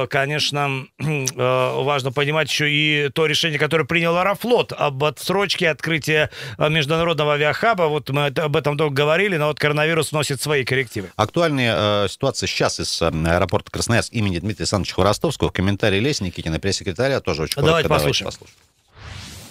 конечно, 0.10 0.86
важно 1.36 2.12
понимать 2.12 2.50
еще 2.50 2.70
и 2.70 3.10
то 3.10 3.26
решение, 3.26 3.60
которое 3.60 3.86
принял 3.86 4.18
Аэрофлот 4.18 4.74
об 4.74 5.04
отсрочке 5.04 5.70
открытия 5.70 6.30
международного 6.58 7.34
авиахаба. 7.34 7.84
Вот 7.84 8.10
мы 8.10 8.28
об 8.28 8.56
этом 8.56 8.78
долго 8.78 8.96
говорили, 8.96 9.38
но 9.38 9.48
вот 9.48 9.60
коронавирус 9.60 10.12
носит 10.12 10.42
свои 10.42 10.64
коррективы. 10.66 11.10
Актуальная 11.16 12.06
э, 12.06 12.08
ситуация 12.10 12.48
сейчас 12.48 12.65
из 12.80 13.02
э, 13.02 13.08
аэропорта 13.08 13.72
Красноярск 13.72 14.14
имени 14.14 14.40
Дмитрия 14.40 14.64
Александровича 14.64 14.96
Хворостовского. 14.96 15.50
Комментарий 15.50 16.00
Леси 16.00 16.24
Никитина, 16.24 16.60
пресс-секретаря, 16.60 17.20
тоже 17.22 17.44
очень 17.44 17.56
Давайте 17.62 17.88
коротко. 17.88 17.90
Давайте 17.90 18.24
послушаем. 18.24 18.32
послушаем. 18.32 18.75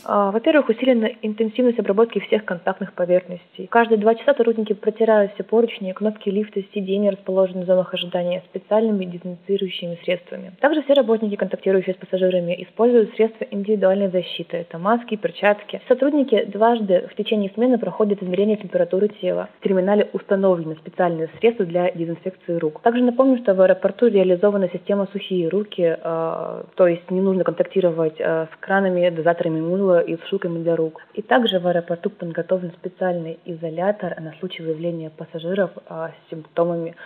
А, 0.07 0.31
во-первых, 0.31 0.69
усилена 0.69 1.11
интенсивность 1.23 1.79
обработки 1.79 2.19
всех 2.21 2.45
контактных 2.45 2.93
поверхностей. 2.93 3.67
Каждые 3.67 3.99
два 3.99 4.15
часа 4.15 4.35
сотрудники 4.35 4.73
протирают 4.73 5.33
все 5.35 5.45
поручни, 5.45 5.93
кнопки 5.93 6.29
лифта, 6.29 6.63
сиденья, 6.75 7.13
расположенные 7.13 7.65
в 7.65 7.67
зонах 7.67 7.95
ожидания, 7.95 8.43
специальными 8.51 9.05
дезинфицирующими 9.05 9.99
средствами. 10.05 10.53
Также 10.61 10.83
все 10.83 10.95
работники, 10.95 11.37
контактирующие 11.37 11.95
с 11.95 11.99
пассажирами, 11.99 12.63
используют 12.63 13.15
средства 13.15 13.47
индивидуальной 13.51 14.09
защиты. 14.09 14.59
Это 14.59 14.79
маски, 14.79 15.17
перчатки. 15.17 15.81
Сотрудники 15.89 16.45
дважды 16.45 17.09
в 17.11 17.15
течение 17.17 17.51
смены 17.55 17.79
проходят 17.79 18.23
измерение 18.23 18.57
температуры 18.57 19.09
тела. 19.09 19.49
В 19.61 19.65
терминале 19.65 20.09
установлены 20.13 20.77
специальные 20.77 21.31
средства 21.39 21.65
для 21.65 21.91
дезинфекции 21.93 22.57
рук. 22.57 22.81
Также 22.83 23.03
напомню, 23.03 23.39
что 23.39 23.55
в 23.55 23.61
аэропорту 23.61 24.07
реализована 24.07 24.69
система 24.73 25.09
«Сухие 25.13 25.49
руки», 25.49 25.97
э, 25.99 26.63
то 26.75 26.87
есть 26.87 27.11
не 27.11 27.21
нужно 27.21 27.45
контактировать 27.45 28.17
э, 28.19 28.47
с 28.53 28.57
кранами, 28.61 29.09
дозаторами 29.11 29.61
мыла, 29.61 29.94
и 30.01 30.17
сушилками 30.17 30.63
для 30.63 30.77
рук. 30.77 31.01
И 31.15 31.23
также 31.23 31.59
в 31.59 31.67
аэропорту 31.67 32.11
подготовлен 32.11 32.73
специальный 32.73 33.39
изолятор 33.45 34.21
на 34.21 34.35
случай 34.39 34.63
выявления 34.63 35.11
пассажиров 35.11 35.71
а, 35.89 36.11
с 36.11 36.31
симптомами 36.31 36.97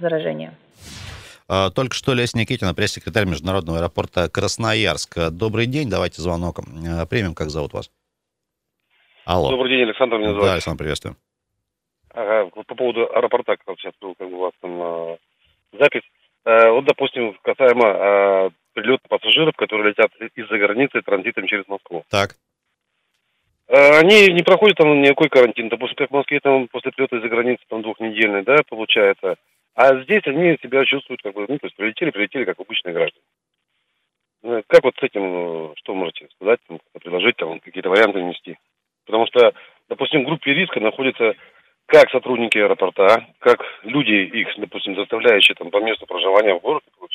заражения. 0.00 0.54
А, 1.48 1.70
только 1.70 1.94
что 1.94 2.14
Леся 2.14 2.38
Никитина, 2.38 2.74
пресс-секретарь 2.74 3.26
Международного 3.26 3.78
аэропорта 3.78 4.28
Красноярск. 4.28 5.30
Добрый 5.30 5.66
день, 5.66 5.90
давайте 5.90 6.22
звонок 6.22 6.60
а, 6.60 7.06
примем. 7.06 7.34
Как 7.34 7.50
зовут 7.50 7.72
вас? 7.72 7.90
Алло. 9.24 9.50
Добрый 9.50 9.70
день, 9.70 9.82
Александр 9.82 10.18
меня 10.18 10.30
зовут. 10.30 10.44
Да, 10.44 10.52
Александр, 10.54 10.78
приветствую. 10.78 11.16
Ага, 12.14 12.50
по 12.50 12.74
поводу 12.74 13.08
аэропорта, 13.12 13.56
как 13.56 13.78
сейчас 13.78 13.94
был 14.00 14.14
как 14.14 14.28
бы 14.28 14.36
у 14.36 14.40
вас 14.40 14.52
там 14.60 14.82
э, 14.82 15.16
запись. 15.72 16.02
Э, 16.44 16.70
вот, 16.70 16.84
допустим, 16.84 17.36
касаемо 17.42 17.86
э, 17.86 18.50
прилета 18.72 19.08
пассажиров, 19.08 19.54
которые 19.56 19.90
летят 19.90 20.10
из-за 20.34 20.58
границы 20.58 21.02
транзитом 21.02 21.46
через 21.46 21.66
Москву. 21.68 22.04
Так. 22.10 22.36
Э, 23.68 24.00
они 24.00 24.32
не 24.32 24.42
проходят 24.42 24.76
там 24.76 25.00
никакой 25.00 25.28
карантин. 25.28 25.68
Допустим, 25.68 25.96
как 25.96 26.10
в 26.10 26.14
Москве 26.14 26.40
там 26.40 26.68
после 26.68 26.92
прилета 26.92 27.16
из-за 27.16 27.28
границы 27.28 27.62
там 27.68 27.82
двухнедельный, 27.82 28.42
да, 28.42 28.58
получается. 28.68 29.36
А 29.74 30.02
здесь 30.02 30.22
они 30.26 30.58
себя 30.62 30.84
чувствуют 30.84 31.22
как 31.22 31.34
бы, 31.34 31.46
ну, 31.48 31.58
то 31.58 31.66
есть 31.66 31.76
прилетели, 31.76 32.10
прилетели 32.10 32.44
как 32.44 32.60
обычные 32.60 32.92
граждане. 32.92 33.24
Э, 34.42 34.62
как 34.66 34.84
вот 34.84 34.94
с 34.98 35.02
этим, 35.02 35.22
э, 35.70 35.74
что 35.76 35.94
можете 35.94 36.28
сказать, 36.34 36.60
там, 36.68 36.80
предложить, 37.00 37.36
там, 37.36 37.60
какие-то 37.60 37.88
варианты 37.88 38.20
нести? 38.22 38.58
Потому 39.06 39.26
что, 39.26 39.52
допустим, 39.88 40.22
в 40.22 40.26
группе 40.26 40.52
риска 40.52 40.80
находятся 40.80 41.34
как 41.86 42.10
сотрудники 42.10 42.58
аэропорта, 42.58 43.26
как 43.38 43.60
люди 43.82 44.12
их, 44.12 44.48
допустим, 44.58 44.96
заставляющие 44.96 45.54
там 45.54 45.70
по 45.70 45.78
месту 45.78 46.06
проживания 46.06 46.54
в 46.54 46.60
городе, 46.60 46.86
получается. 46.98 47.11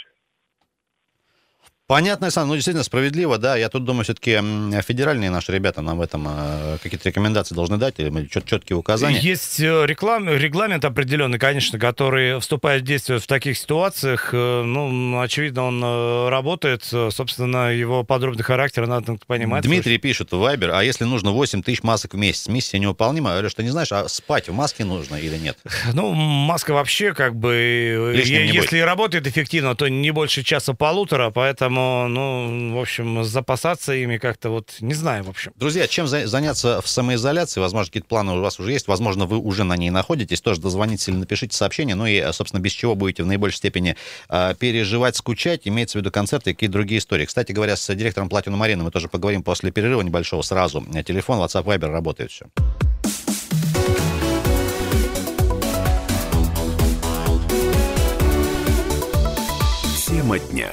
Понятно, 1.88 2.28
Александр, 2.28 2.50
ну 2.50 2.56
действительно 2.56 2.84
справедливо, 2.84 3.38
да. 3.38 3.56
Я 3.56 3.70
тут 3.70 3.86
думаю, 3.86 4.04
все-таки 4.04 4.32
федеральные 4.82 5.30
наши 5.30 5.54
ребята 5.54 5.82
нам 5.82 6.00
в 6.00 6.02
этом 6.02 6.28
э, 6.30 6.80
какие-то 6.84 7.08
рекомендации 7.08 7.56
должны 7.56 7.78
дать, 7.78 7.98
или 7.98 8.26
чет 8.26 8.44
четкие 8.44 8.76
указания. 8.76 9.18
Есть 9.20 9.62
э, 9.62 9.86
реклам, 9.86 10.28
регламент 10.28 10.84
определенный, 10.84 11.40
конечно, 11.40 11.80
который 11.80 12.42
вступает 12.42 12.82
в 12.82 12.86
действие 12.86 13.20
в 13.20 13.26
таких 13.26 13.58
ситуациях. 13.58 14.32
Э, 14.34 14.64
ну, 14.64 15.22
очевидно, 15.22 15.64
он 15.64 16.28
работает. 16.30 16.84
Собственно, 16.84 17.74
его 17.74 18.04
подробный 18.04 18.44
характер 18.44 18.86
надо 18.86 19.18
понимать. 19.26 19.64
Дмитрий 19.64 19.94
слушай. 19.94 19.98
пишет 19.98 20.32
в 20.34 20.40
Вайбер, 20.40 20.72
а 20.72 20.84
если 20.84 21.06
нужно 21.06 21.32
8 21.32 21.64
тысяч 21.64 21.84
масок 21.84 22.16
в 22.16 22.18
месяц, 22.18 22.50
миссия 22.50 22.80
невыполнима? 22.80 23.30
Я 23.30 23.36
говорю, 23.36 23.50
что 23.50 23.64
не 23.64 23.70
знаешь, 23.70 23.94
а 23.94 24.10
спать 24.10 24.50
в 24.50 24.54
маске 24.54 24.84
нужно 24.84 25.16
или 25.16 25.38
нет? 25.38 25.58
Ну, 25.94 26.12
маска 26.12 26.74
вообще 26.74 27.14
как 27.14 27.36
бы... 27.38 28.12
Лишним 28.14 28.44
если 28.44 28.80
работает 28.80 29.26
эффективно, 29.26 29.74
то 29.74 29.88
не 29.88 30.12
больше 30.12 30.44
часа-полутора, 30.44 31.30
поэтому 31.30 31.77
поэтому, 31.78 32.08
ну, 32.08 32.76
в 32.76 32.80
общем, 32.80 33.24
запасаться 33.24 33.94
ими 33.94 34.18
как-то 34.18 34.50
вот 34.50 34.78
не 34.82 34.94
знаю, 34.94 35.24
в 35.24 35.30
общем. 35.30 35.54
Друзья, 35.56 35.88
чем 35.88 36.08
заняться 36.08 36.82
в 36.82 36.88
самоизоляции? 36.88 37.60
Возможно, 37.60 37.90
какие-то 37.90 38.08
планы 38.08 38.34
у 38.34 38.42
вас 38.42 38.60
уже 38.60 38.72
есть, 38.72 38.88
возможно, 38.88 39.26
вы 39.26 39.38
уже 39.38 39.64
на 39.64 39.78
ней 39.78 39.90
находитесь, 39.90 40.42
тоже 40.42 40.62
дозвоните 40.62 41.12
или 41.12 41.18
напишите 41.20 41.56
сообщение, 41.56 41.96
ну 41.96 42.06
и, 42.06 42.32
собственно, 42.32 42.62
без 42.62 42.72
чего 42.72 42.96
будете 42.96 43.24
в 43.24 43.28
наибольшей 43.28 43.58
степени 43.58 43.96
э, 44.30 44.56
переживать, 44.60 45.16
скучать, 45.16 45.68
имеется 45.68 45.98
в 45.98 46.02
виду 46.02 46.12
концерты 46.12 46.52
и 46.52 46.54
какие-то 46.54 46.74
другие 46.74 47.00
истории. 47.00 47.26
Кстати 47.26 47.52
говоря, 47.52 47.76
с 47.76 47.94
директором 47.94 48.30
Платину 48.30 48.58
Марины 48.58 48.84
мы 48.84 48.92
тоже 48.92 49.08
поговорим 49.08 49.44
после 49.44 49.72
перерыва 49.72 50.02
небольшого 50.02 50.42
сразу. 50.42 50.84
Телефон, 51.06 51.40
WhatsApp, 51.40 51.64
Viber 51.64 51.92
работает 51.92 52.32
все. 52.32 52.46
Тема 60.08 60.40
дня. 60.40 60.72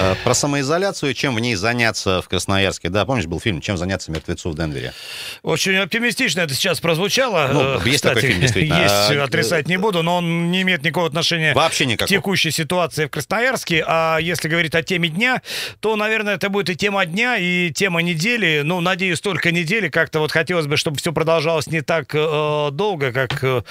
Э, 0.00 0.14
про 0.24 0.32
самоизоляцию, 0.32 1.12
чем 1.12 1.34
в 1.34 1.40
ней 1.40 1.54
заняться 1.56 2.22
в 2.22 2.28
Красноярске. 2.28 2.88
Да, 2.88 3.04
помнишь, 3.04 3.26
был 3.26 3.38
фильм 3.38 3.60
«Чем 3.60 3.76
заняться 3.76 4.10
мертвецу 4.10 4.48
в 4.48 4.56
Денвере». 4.56 4.94
Очень 5.42 5.76
оптимистично 5.76 6.40
это 6.40 6.54
сейчас 6.54 6.80
прозвучало. 6.80 7.48
Ну, 7.52 7.72
есть 7.84 7.96
Кстати, 7.96 8.14
такой 8.14 8.28
фильм, 8.28 8.40
действительно. 8.40 8.74
Есть, 8.80 9.10
а, 9.10 9.24
отрицать 9.24 9.68
не 9.68 9.76
буду, 9.76 10.02
но 10.02 10.16
он 10.16 10.50
не 10.50 10.62
имеет 10.62 10.82
никакого 10.82 11.06
отношения 11.06 11.52
Вообще 11.54 11.86
никакого. 11.86 12.06
к 12.06 12.10
текущей 12.10 12.50
ситуации 12.50 13.06
в 13.06 13.10
Красноярске. 13.10 13.84
А 13.86 14.18
если 14.18 14.48
говорить 14.48 14.74
о 14.74 14.82
теме 14.82 15.08
дня, 15.08 15.42
то, 15.80 15.96
наверное, 15.96 16.36
это 16.36 16.48
будет 16.48 16.70
и 16.70 16.76
тема 16.76 17.04
дня, 17.04 17.36
и 17.36 17.70
тема 17.70 18.00
недели. 18.00 18.62
Ну, 18.64 18.80
надеюсь, 18.80 19.20
только 19.20 19.50
недели. 19.50 19.88
Как-то 19.88 20.20
вот 20.20 20.32
хотелось 20.32 20.66
бы, 20.66 20.76
чтобы 20.76 20.98
все 20.98 21.12
продолжалось 21.12 21.66
не 21.66 21.82
так 21.82 22.14
э, 22.14 22.68
долго, 22.72 23.12
как, 23.12 23.42
э, 23.42 23.62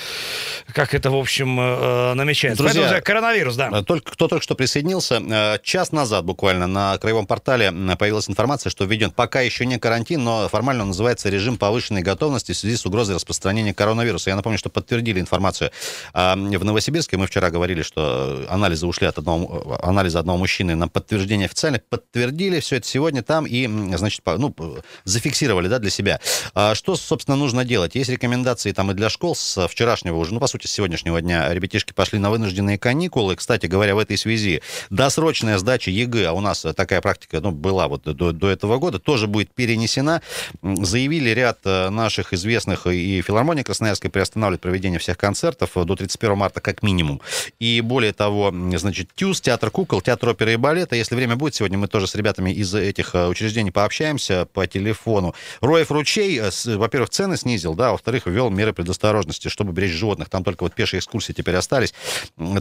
как 0.73 0.93
это, 0.93 1.11
в 1.11 1.15
общем, 1.15 1.59
э, 1.59 2.13
намечается. 2.13 2.63
Друзья, 2.63 2.81
Поэтому, 2.81 3.03
коронавирус, 3.03 3.55
да. 3.55 3.83
Только, 3.83 4.11
кто 4.11 4.27
только 4.27 4.43
что 4.43 4.55
присоединился, 4.55 5.21
э, 5.21 5.59
час 5.63 5.91
назад 5.91 6.09
назад 6.09 6.25
буквально 6.25 6.65
на 6.67 6.97
краевом 6.97 7.27
портале 7.27 7.71
появилась 7.97 8.29
информация, 8.29 8.69
что 8.71 8.85
введен 8.85 9.11
пока 9.11 9.41
еще 9.41 9.65
не 9.65 9.77
карантин, 9.77 10.23
но 10.23 10.47
формально 10.49 10.83
он 10.83 10.89
называется 10.89 11.29
режим 11.29 11.57
повышенной 11.59 12.01
готовности 12.01 12.53
в 12.53 12.57
связи 12.57 12.77
с 12.77 12.85
угрозой 12.85 13.15
распространения 13.15 13.73
коронавируса. 13.73 14.29
Я 14.29 14.35
напомню, 14.35 14.57
что 14.57 14.69
подтвердили 14.69 15.19
информацию 15.19 15.71
а, 16.13 16.35
в 16.35 16.63
Новосибирске. 16.63 17.17
Мы 17.17 17.27
вчера 17.27 17.49
говорили, 17.49 17.81
что 17.81 18.45
анализы 18.49 18.87
ушли 18.87 19.07
от 19.07 19.17
одного, 19.17 19.77
анализа 19.83 20.19
одного 20.19 20.37
мужчины 20.39 20.75
на 20.75 20.87
подтверждение 20.87 21.45
официально. 21.45 21.79
Подтвердили 21.89 22.59
все 22.61 22.77
это 22.77 22.87
сегодня 22.87 23.21
там 23.21 23.45
и, 23.45 23.67
значит, 23.95 24.21
ну, 24.25 24.55
зафиксировали 25.03 25.67
да, 25.67 25.79
для 25.79 25.89
себя. 25.89 26.19
А 26.53 26.73
что, 26.73 26.95
собственно, 26.95 27.35
нужно 27.35 27.65
делать? 27.65 27.95
Есть 27.95 28.09
рекомендации 28.09 28.71
там 28.71 28.91
и 28.91 28.93
для 28.93 29.09
школ 29.09 29.35
с 29.35 29.67
вчерашнего 29.67 30.15
уже, 30.15 30.33
ну, 30.33 30.39
по 30.39 30.47
сути, 30.47 30.67
с 30.67 30.71
сегодняшнего 30.71 31.21
дня. 31.21 31.53
Ребятишки 31.53 31.91
пошли 31.91 32.19
на 32.19 32.29
вынужденные 32.29 32.77
каникулы. 32.77 33.35
Кстати 33.35 33.65
говоря, 33.65 33.95
в 33.95 33.99
этой 33.99 34.17
связи 34.17 34.61
досрочная 34.89 35.57
сдача 35.57 35.91
ЕГЭ 35.91 36.29
а 36.29 36.33
у 36.33 36.41
нас 36.41 36.65
такая 36.75 37.01
практика 37.01 37.41
ну, 37.41 37.51
была 37.51 37.87
вот 37.87 38.03
до, 38.03 38.31
до 38.31 38.49
этого 38.49 38.77
года, 38.77 38.99
тоже 38.99 39.27
будет 39.27 39.53
перенесена. 39.53 40.21
Заявили 40.61 41.31
ряд 41.31 41.48
э, 41.63 41.89
наших 41.89 42.33
известных 42.33 42.87
и 42.87 43.21
филармония 43.21 43.63
Красноярская 43.63 44.11
приостанавливает 44.11 44.61
проведение 44.61 44.99
всех 44.99 45.17
концертов 45.17 45.71
до 45.75 45.95
31 45.95 46.37
марта 46.37 46.61
как 46.61 46.83
минимум. 46.83 47.21
И 47.59 47.81
более 47.81 48.13
того, 48.13 48.53
значит, 48.77 49.09
ТЮЗ, 49.15 49.41
театр 49.41 49.71
кукол, 49.71 50.01
театр 50.01 50.29
оперы 50.29 50.53
и 50.53 50.55
балета, 50.55 50.95
если 50.95 51.15
время 51.15 51.35
будет, 51.35 51.55
сегодня 51.55 51.77
мы 51.77 51.87
тоже 51.87 52.07
с 52.07 52.15
ребятами 52.15 52.51
из 52.51 52.73
этих 52.73 53.15
э, 53.15 53.27
учреждений 53.27 53.71
пообщаемся 53.71 54.45
по 54.45 54.67
телефону. 54.67 55.33
Роев 55.61 55.91
ручей, 55.91 56.39
э, 56.39 56.49
во-первых, 56.75 57.09
цены 57.09 57.37
снизил, 57.37 57.75
да, 57.75 57.91
во-вторых, 57.91 58.25
ввел 58.25 58.49
меры 58.49 58.73
предосторожности, 58.73 59.47
чтобы 59.47 59.73
беречь 59.73 59.91
животных. 59.91 60.29
Там 60.29 60.43
только 60.43 60.63
вот 60.63 60.73
пешие 60.73 60.99
экскурсии 60.99 61.33
теперь 61.33 61.55
остались. 61.55 61.93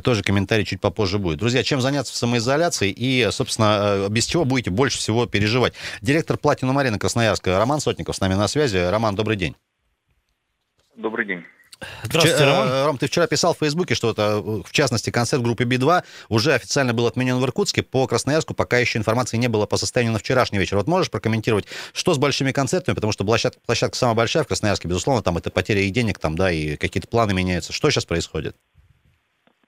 Тоже 0.03 0.23
комментарий 0.23 0.65
чуть 0.65 0.81
попозже 0.81 1.19
будет. 1.19 1.39
Друзья, 1.39 1.63
чем 1.63 1.81
заняться 1.81 2.13
в 2.13 2.17
самоизоляции 2.17 2.91
и, 2.91 3.29
собственно, 3.31 3.79
э, 3.81 4.09
без 4.09 4.27
чего 4.27 4.45
будете 4.45 4.71
больше 4.71 4.99
всего 4.99 5.27
переживать. 5.27 5.75
Директор 6.03 6.37
Платину 6.37 6.73
Марина 6.73 6.99
Красноярска 6.99 7.59
Роман 7.59 7.81
Сотников 7.81 8.17
с 8.17 8.21
нами 8.21 8.35
на 8.35 8.49
связи. 8.49 8.78
Роман, 8.91 9.15
добрый 9.15 9.37
день. 9.37 9.57
Добрый 10.97 11.27
день. 11.27 11.45
Здравствуйте, 12.03 12.45
Роман. 12.45 12.69
э, 12.69 12.87
Ром, 12.87 12.99
ты 12.99 13.07
вчера 13.07 13.27
писал 13.29 13.55
в 13.55 13.59
Фейсбуке, 13.59 13.95
что 13.95 14.11
это, 14.11 14.43
э, 14.45 14.63
в 14.65 14.73
частности, 14.73 15.11
концерт 15.11 15.43
группы 15.43 15.65
Би-2 15.65 16.03
уже 16.29 16.55
официально 16.55 16.93
был 16.93 17.07
отменен 17.07 17.37
в 17.37 17.45
Иркутске. 17.45 17.85
По 17.85 18.07
Красноярску 18.09 18.55
пока 18.55 18.79
еще 18.79 18.99
информации 18.99 19.37
не 19.37 19.49
было 19.49 19.67
по 19.67 19.77
состоянию 19.77 20.13
на 20.13 20.19
вчерашний 20.19 20.59
вечер. 20.59 20.77
Вот 20.77 20.89
можешь 20.89 21.11
прокомментировать, 21.11 21.69
что 21.93 22.15
с 22.15 22.19
большими 22.19 22.51
концертами, 22.51 22.97
потому 22.97 23.13
что 23.13 23.25
площадка, 23.25 23.61
площадка 23.65 23.97
самая 23.97 24.17
большая 24.17 24.43
в 24.43 24.49
Красноярске, 24.49 24.89
безусловно, 24.89 25.23
там 25.23 25.37
это 25.37 25.51
потеря 25.51 25.83
и 25.83 25.91
денег, 25.91 26.19
там, 26.19 26.35
да, 26.35 26.51
и 26.51 26.77
какие-то 26.77 27.07
планы 27.07 27.33
меняются. 27.33 27.73
Что 27.73 27.91
сейчас 27.91 28.05
происходит? 28.05 28.57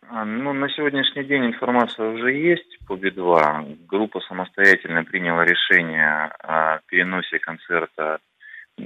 А, 0.08 0.24
Ну, 0.24 0.52
на 0.52 0.68
сегодняшний 0.70 1.22
день 1.22 1.46
информация 1.46 2.10
уже 2.10 2.32
есть 2.32 2.78
по 2.88 2.96
Би-2. 2.96 3.86
Группа 3.86 4.20
самостоятельно 4.20 5.04
приняла 5.04 5.44
решение 5.44 6.32
о 6.40 6.80
переносе 6.86 7.38
концерта 7.38 8.18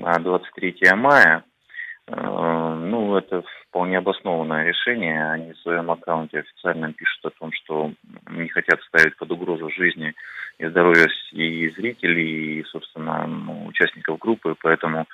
23 0.00 0.94
мая. 0.94 1.44
Э, 2.06 2.60
Ну, 2.86 3.16
это 3.16 3.42
вполне 3.68 3.98
обоснованное 3.98 4.64
решение. 4.68 5.30
Они 5.32 5.52
в 5.52 5.58
своем 5.58 5.90
аккаунте 5.90 6.40
официально 6.40 6.92
пишут 6.92 7.24
о 7.24 7.30
том, 7.30 7.50
что 7.52 7.92
не 8.30 8.48
хотят 8.48 8.80
ставить 8.82 9.16
под 9.16 9.30
угрозу 9.32 9.70
жизни 9.70 10.12
и 10.58 10.66
здоровье 10.66 11.08
с- 11.08 11.32
и 11.32 11.70
зрителей, 11.70 12.60
и, 12.60 12.64
собственно, 12.64 13.26
ну, 13.26 13.66
участников 13.66 14.18
группы, 14.18 14.54
поэтому 14.62 15.06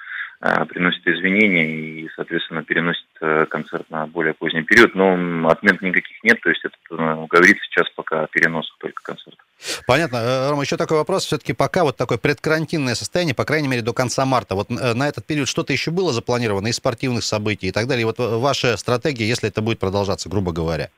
э, 0.42 0.64
приносит 0.64 1.06
извинения 1.06 1.66
и, 1.66 2.08
соответственно, 2.16 2.64
переносит 2.64 3.06
э, 3.20 3.46
концерт 3.46 3.88
на 3.90 4.06
более 4.06 4.32
поздний 4.34 4.62
период. 4.64 4.94
Но 4.94 5.48
отмен 5.48 5.78
никаких 5.82 6.22
нет, 6.24 6.40
то 6.40 6.48
есть 6.50 6.64
это 6.64 6.76
э, 6.90 7.26
говорится 7.28 7.64
сейчас 7.66 7.88
пока 7.90 8.22
о 8.24 8.26
переносах 8.26 8.74
только 8.78 9.02
концерта. 9.02 9.39
Понятно. 9.86 10.16
Э, 10.16 10.50
Рома, 10.50 10.62
еще 10.62 10.76
такой 10.76 10.98
вопрос. 10.98 11.24
Все-таки 11.26 11.52
пока 11.52 11.84
вот 11.84 11.96
такое 11.96 12.18
предкарантинное 12.18 12.94
состояние, 12.94 13.34
по 13.34 13.44
крайней 13.44 13.68
мере, 13.68 13.82
до 13.82 13.92
конца 13.92 14.24
марта. 14.24 14.54
Вот 14.54 14.70
э, 14.70 14.94
на 14.94 15.08
этот 15.08 15.26
период 15.26 15.48
что-то 15.48 15.72
еще 15.72 15.90
было 15.90 16.12
запланировано 16.12 16.68
из 16.68 16.76
спортивных 16.76 17.24
событий 17.24 17.68
и 17.68 17.72
так 17.72 17.86
далее. 17.86 18.02
И 18.02 18.04
вот 18.04 18.18
э, 18.18 18.38
ваша 18.38 18.76
стратегия, 18.76 19.26
если 19.26 19.48
это 19.48 19.62
будет 19.62 19.78
продолжаться, 19.78 20.28
грубо 20.28 20.52
говоря. 20.52 20.88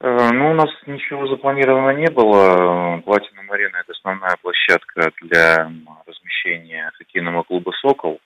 Ну, 0.00 0.50
у 0.50 0.54
нас 0.54 0.68
ничего 0.86 1.26
запланировано 1.28 1.96
не 1.96 2.10
было. 2.10 3.00
Платинум 3.06 3.50
Арена– 3.50 3.76
это 3.80 3.92
основная 3.92 4.36
площадка 4.42 5.12
для 5.22 5.72
размещения 6.06 6.90
хоккейного 6.98 7.42
клуба 7.44 7.70
«Сокол». 7.80 8.20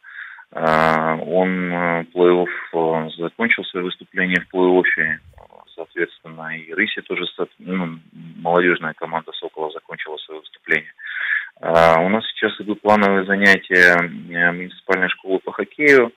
Он 0.51 1.71
плей-офф 2.15 3.11
закончил 3.17 3.65
свое 3.65 3.85
выступление 3.85 4.41
в 4.41 4.53
плей-оффе. 4.53 5.19
Соответственно, 5.79 6.59
и 6.59 6.73
Рыси 6.75 7.03
тоже, 7.03 7.25
ну, 7.61 8.01
молодежная 8.37 8.95
команда 8.95 9.31
«Сокола» 9.33 9.71
закончила 9.71 10.17
свое 10.17 10.41
выступление. 10.41 10.93
Э, 11.61 12.01
У 12.05 12.09
нас 12.09 12.25
сейчас 12.33 12.61
идут 12.61 12.81
плановые 12.83 13.25
занятия 13.27 13.95
э, 13.97 14.53
муниципальной 14.53 15.09
школы 15.09 15.39
по 15.39 15.53
хоккею. 15.53 16.11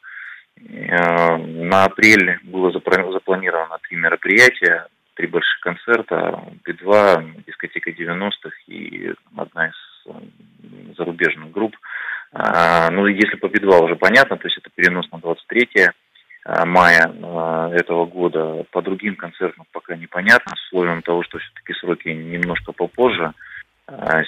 Э, 0.57 1.37
На 1.37 1.85
апрель 1.85 2.39
было 2.43 2.71
запланировано 2.71 3.77
три 3.87 3.97
мероприятия, 3.97 4.87
три 5.13 5.27
больших 5.27 5.59
концерта, 5.59 6.43
Би-2, 6.65 7.43
дискотека 7.45 7.91
90-х 7.91 8.49
и 8.65 9.13
одна 9.37 9.67
из 9.67 9.75
э, 10.07 10.11
зарубежных 10.97 11.51
групп. 11.51 11.75
А, 12.33 12.89
Ну, 12.89 13.05
если 13.05 13.35
по 13.35 13.47
Би-2 13.47 13.83
уже 13.83 13.95
понятно, 13.95 14.37
то 14.37 14.47
есть 14.47 14.57
это 14.57 14.71
перенос 14.73 15.11
на 15.11 15.19
23 15.19 15.69
э, 15.75 16.65
мая 16.65 17.13
этого 17.71 18.05
года. 18.05 18.65
По 18.71 18.81
другим 18.81 19.15
концертам 19.15 19.65
пока 19.71 19.95
непонятно, 19.95 20.53
с 20.55 20.65
условием 20.67 21.01
того, 21.01 21.23
что 21.23 21.37
все-таки 21.37 21.73
сроки 21.73 22.09
немножко 22.09 22.71
попозже, 22.71 23.33
э, 23.33 23.50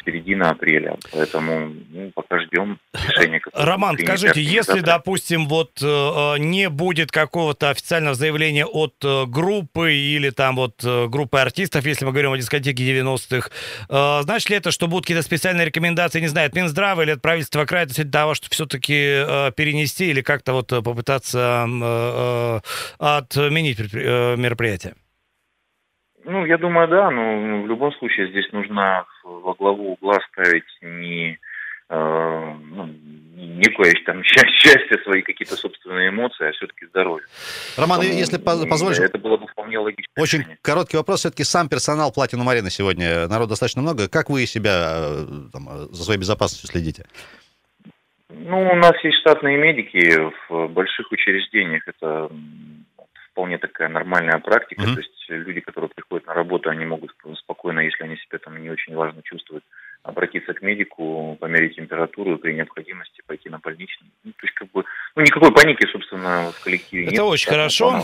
середина 0.05 0.51
апреля. 0.51 0.97
Поэтому 1.11 1.73
ну, 1.89 2.11
пока 2.13 2.39
ждем 2.39 2.79
решения. 2.93 3.41
Роман, 3.53 3.97
скажите, 3.97 4.41
если, 4.41 4.81
допустим, 4.81 5.47
вот 5.47 5.81
э, 5.81 5.85
э, 5.85 6.39
не 6.39 6.69
будет 6.69 7.11
какого-то 7.11 7.69
официального 7.69 8.15
заявления 8.15 8.65
от 8.65 8.93
э, 9.03 9.25
группы 9.25 9.93
или 9.93 10.29
там 10.29 10.55
вот 10.55 10.83
группы 10.83 11.39
артистов, 11.39 11.85
если 11.85 12.05
мы 12.05 12.11
говорим 12.11 12.31
о 12.31 12.37
дискотеке 12.37 12.83
90-х, 12.83 13.49
э, 13.89 14.21
значит 14.23 14.49
ли 14.49 14.57
это, 14.57 14.71
что 14.71 14.87
будут 14.87 15.05
какие-то 15.05 15.23
специальные 15.23 15.67
рекомендации, 15.67 16.19
не 16.19 16.27
знаю, 16.27 16.47
от 16.47 16.55
Минздрава 16.55 17.01
или 17.03 17.11
от 17.11 17.21
правительства 17.21 17.65
края 17.65 17.85
для 17.85 18.05
того, 18.05 18.33
что 18.33 18.49
все-таки 18.49 18.93
перенести 19.55 20.09
или 20.09 20.21
как-то 20.21 20.53
вот 20.53 20.67
попытаться 20.67 21.63
отменить 22.99 23.79
мероприятие? 23.93 24.95
Ну, 26.25 26.45
я 26.45 26.57
думаю, 26.57 26.87
да, 26.87 27.11
но 27.11 27.61
в 27.63 27.67
любом 27.67 27.91
случае 27.93 28.29
здесь 28.29 28.49
нужно 28.51 29.05
во 29.43 29.53
главу 29.53 29.93
угла 29.93 30.19
ставить 30.31 30.63
не 30.81 31.37
э, 31.89 31.95
ну, 31.95 32.85
не 33.35 33.47
некое 33.47 33.93
там 34.05 34.23
счастье, 34.23 34.97
свои 35.03 35.21
какие-то 35.21 35.55
собственные 35.55 36.09
эмоции, 36.09 36.47
а 36.47 36.51
все-таки 36.53 36.85
здоровье. 36.87 37.25
Роман, 37.77 37.99
Поэтому, 37.99 38.19
если 38.19 38.37
поз- 38.37 38.65
позволишь, 38.67 38.99
Это 38.99 39.17
было 39.17 39.37
бы 39.37 39.47
вполне 39.47 39.77
логично. 39.79 40.11
очень 40.17 40.45
короткий 40.61 40.97
вопрос. 40.97 41.19
Все-таки 41.19 41.43
сам 41.43 41.69
персонал 41.69 42.11
Платинум 42.11 42.49
Арены 42.49 42.69
сегодня, 42.69 43.27
народ 43.27 43.49
достаточно 43.49 43.81
много. 43.81 44.09
Как 44.09 44.29
вы 44.29 44.45
себя 44.45 44.95
э, 44.97 45.25
там, 45.51 45.69
э, 45.69 45.87
за 45.91 46.03
своей 46.03 46.19
безопасностью 46.19 46.69
следите? 46.69 47.05
Ну, 48.29 48.59
у 48.71 48.75
нас 48.75 48.93
есть 49.03 49.19
штатные 49.19 49.57
медики 49.57 50.19
в 50.49 50.67
больших 50.69 51.11
учреждениях. 51.11 51.83
Это 51.87 52.29
вполне 53.31 53.57
такая 53.57 53.89
нормальная 53.89 54.39
практика. 54.39 54.81
Мгм. 54.81 54.95
То 54.95 55.01
есть 55.01 55.22
люди, 55.37 55.61
которые 55.61 55.89
приходят 55.89 56.27
на 56.27 56.33
работу, 56.33 56.69
они 56.69 56.85
могут 56.85 57.15
спокойно, 57.37 57.79
если 57.79 58.03
они 58.03 58.17
себя 58.17 58.39
там 58.39 58.61
не 58.61 58.69
очень 58.69 58.95
важно 58.95 59.21
чувствуют, 59.23 59.63
обратиться 60.03 60.53
к 60.53 60.61
медику, 60.61 61.37
померить 61.39 61.77
температуру 61.77 62.35
и 62.35 62.37
при 62.37 62.53
необходимости 62.53 63.21
пойти 63.25 63.49
на 63.49 63.59
больничный. 63.59 64.07
Ну, 64.25 64.31
то 64.33 64.45
есть, 64.45 64.53
как 64.53 64.69
бы, 64.71 64.83
ну, 65.15 65.21
никакой 65.21 65.53
паники, 65.53 65.87
собственно, 65.91 66.51
в 66.51 66.61
коллективе 66.63 67.05
Это 67.05 67.13
нет. 67.13 67.21
очень 67.21 67.43
Штатная 67.43 67.59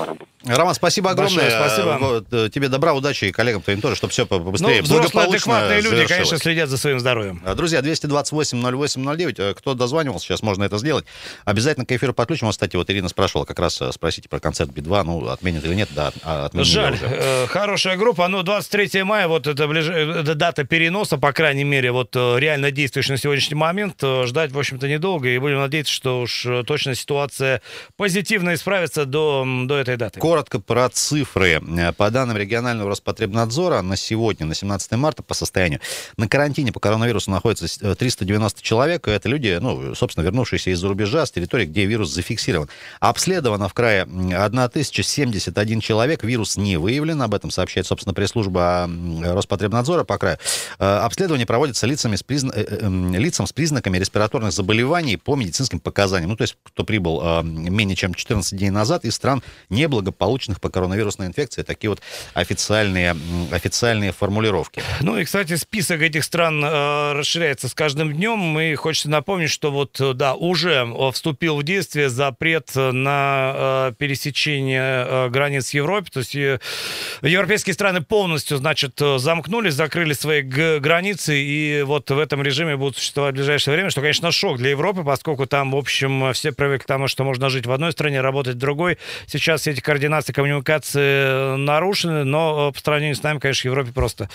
хорошо. 0.06 0.18
Роман, 0.46 0.74
спасибо 0.76 1.12
огромное. 1.12 1.44
Большое 1.50 1.62
спасибо. 1.70 1.90
Э, 1.92 1.98
вот, 2.00 2.34
э, 2.34 2.50
Тебе 2.50 2.70
добра, 2.70 2.94
удачи 2.94 3.26
и 3.26 3.32
коллегам 3.34 3.62
твоим 3.62 3.82
тоже, 3.82 3.96
чтобы 3.96 4.12
все 4.12 4.26
побыстрее, 4.26 4.78
ну, 4.78 4.84
взрослые, 4.84 5.12
благополучно 5.12 5.58
адекватные 5.58 5.82
люди, 5.82 6.08
конечно, 6.08 6.38
следят 6.38 6.70
за 6.70 6.78
своим 6.78 7.00
здоровьем. 7.00 7.42
А, 7.46 7.54
Друзья, 7.56 7.82
228-08-09, 7.82 9.36
э, 9.38 9.54
кто 9.54 9.74
дозванивался, 9.74 10.26
сейчас 10.26 10.42
можно 10.42 10.64
это 10.64 10.78
сделать. 10.78 11.06
Обязательно 11.46 11.86
к 11.86 11.92
эфиру 11.92 12.14
подключим. 12.14 12.48
Вот, 12.48 12.54
Кстати, 12.54 12.76
вот 12.78 12.90
Ирина 12.90 13.10
спрашивала, 13.10 13.46
как 13.46 13.60
раз 13.60 13.82
э, 13.82 13.92
спросите 13.92 14.30
про 14.30 14.40
концерт 14.40 14.72
Би-2, 14.72 15.04
ну, 15.04 15.28
отменят 15.28 15.66
или 15.66 15.74
нет, 15.74 15.90
да, 15.94 16.12
а, 16.24 16.46
отменили 16.46 16.70
Жаль, 16.70 16.94
уже. 16.94 17.06
э, 17.08 17.48
хорошая 17.48 17.98
группа. 17.98 18.28
Ну, 18.30 18.44
23 18.44 19.04
мая, 19.04 19.28
вот 19.28 19.48
это, 19.48 19.68
ближ... 19.68 19.88
это 19.90 20.36
дата 20.36 20.64
переноса, 20.64 21.18
по 21.18 21.34
крайней 21.34 21.66
мере, 21.66 21.89
вот 21.92 22.16
э, 22.16 22.40
реально 22.40 22.72
действующая 22.72 23.14
на 23.14 23.18
сегодняшний 23.18 23.56
момент. 23.56 23.96
Э, 24.02 24.26
Ждать, 24.26 24.52
в 24.52 24.60
общем-то, 24.60 24.88
недолго. 24.88 25.30
И 25.30 25.38
будем 25.38 25.58
надеяться, 25.58 25.94
что 25.94 26.22
уж 26.22 26.46
э, 26.46 26.64
точно 26.64 26.96
ситуация 26.96 27.62
позитивно 27.98 28.54
исправится 28.54 29.06
до, 29.06 29.46
до 29.66 29.78
этой 29.78 29.98
даты. 29.98 30.20
Коротко 30.20 30.60
про 30.60 30.90
цифры. 30.90 31.62
По 31.98 32.10
данным 32.10 32.38
регионального 32.38 32.90
Роспотребнадзора, 32.90 33.82
на 33.82 33.96
сегодня, 33.96 34.46
на 34.46 34.56
17 34.56 34.92
марта, 34.94 35.24
по 35.24 35.34
состоянию, 35.34 35.80
на 36.18 36.28
карантине 36.28 36.72
по 36.72 36.80
коронавирусу 36.80 37.32
находится 37.32 37.68
э, 37.82 37.96
390 37.96 38.62
человек. 38.62 39.08
Это 39.08 39.30
люди, 39.30 39.58
ну, 39.62 39.96
собственно, 39.96 40.24
вернувшиеся 40.26 40.72
из-за 40.72 40.88
рубежа, 40.88 41.26
с 41.26 41.32
территории, 41.32 41.66
где 41.66 41.86
вирус 41.86 42.10
зафиксирован. 42.10 42.70
Обследовано 43.00 43.70
в 43.70 43.74
крае 43.74 44.04
м, 44.04 44.34
1071 44.34 45.82
человек. 45.82 46.24
Вирус 46.24 46.58
не 46.58 46.78
выявлен. 46.78 47.22
Об 47.22 47.34
этом 47.34 47.52
сообщает, 47.52 47.88
собственно, 47.88 48.14
пресс-служба 48.14 48.90
Роспотребнадзора 49.24 50.04
по 50.04 50.18
краю. 50.18 50.38
Обследование 50.78 51.46
проводится 51.46 51.79
лицами 51.88 52.16
с 52.16 52.24
призна- 52.24 52.54
э, 52.56 52.66
э, 52.82 53.18
лицам 53.20 53.48
с 53.48 53.54
признаками 53.54 53.98
респираторных 53.98 54.52
заболеваний 54.52 55.18
по 55.18 55.36
медицинским 55.36 55.80
показаниям. 55.80 56.30
Ну, 56.32 56.36
то 56.36 56.44
есть, 56.44 56.58
кто 56.64 56.84
прибыл 56.84 57.22
э, 57.24 57.44
менее 57.44 57.96
чем 57.96 58.14
14 58.14 58.58
дней 58.58 58.70
назад 58.70 59.06
из 59.06 59.16
стран, 59.16 59.44
неблагополучных 59.70 60.62
по 60.62 60.70
коронавирусной 60.70 61.28
инфекции. 61.28 61.64
Такие 61.64 61.90
вот 61.90 62.02
официальные, 62.34 63.16
официальные 63.52 64.12
формулировки. 64.12 64.82
Ну 65.02 65.18
и, 65.18 65.24
кстати, 65.26 65.56
список 65.56 66.02
этих 66.02 66.24
стран 66.24 66.64
э, 66.64 67.14
расширяется 67.14 67.68
с 67.68 67.74
каждым 67.74 68.14
днем. 68.14 68.60
И 68.60 68.76
хочется 68.76 69.10
напомнить, 69.10 69.50
что 69.50 69.72
вот, 69.72 70.00
э, 70.00 70.14
да, 70.14 70.36
уже 70.36 70.86
э, 70.86 71.12
вступил 71.12 71.58
в 71.58 71.64
действие 71.64 72.10
запрет 72.10 72.72
на 72.76 73.90
э, 73.90 73.94
пересечение 73.98 75.06
э, 75.08 75.30
границ 75.30 75.70
в 75.70 75.74
Европе. 75.74 76.10
То 76.12 76.20
есть 76.20 76.36
э, 76.36 76.60
европейские 77.22 77.74
страны 77.74 78.02
полностью, 78.02 78.58
значит, 78.58 79.02
э, 79.02 79.18
замкнулись, 79.20 79.74
закрыли 79.74 80.14
свои 80.14 80.42
границы. 80.42 81.38
И 81.38 81.69
вот 81.84 82.10
в 82.10 82.18
этом 82.18 82.42
режиме 82.44 82.76
будут 82.78 82.98
существовать 82.98 83.34
в 83.34 83.38
ближайшее 83.38 83.74
время, 83.74 83.90
что, 83.90 84.02
конечно, 84.02 84.32
шок 84.32 84.58
для 84.58 84.72
Европы, 84.72 85.04
поскольку 85.04 85.46
там, 85.46 85.72
в 85.72 85.76
общем, 85.76 86.34
все 86.34 86.52
привыкли 86.52 86.84
к 86.84 86.88
тому, 86.88 87.08
что 87.08 87.24
можно 87.24 87.50
жить 87.50 87.66
в 87.66 87.72
одной 87.72 87.92
стране, 87.92 88.22
работать 88.22 88.56
в 88.56 88.60
другой. 88.60 88.98
Сейчас 89.28 89.68
эти 89.68 89.80
координация 89.80 90.34
коммуникации 90.34 91.58
нарушены, 91.58 92.24
но 92.24 92.72
по 92.72 92.80
сравнению 92.80 93.16
с 93.16 93.24
нами, 93.24 93.40
конечно, 93.40 93.62
в 93.62 93.72
Европе 93.72 93.92
просто 93.92 94.30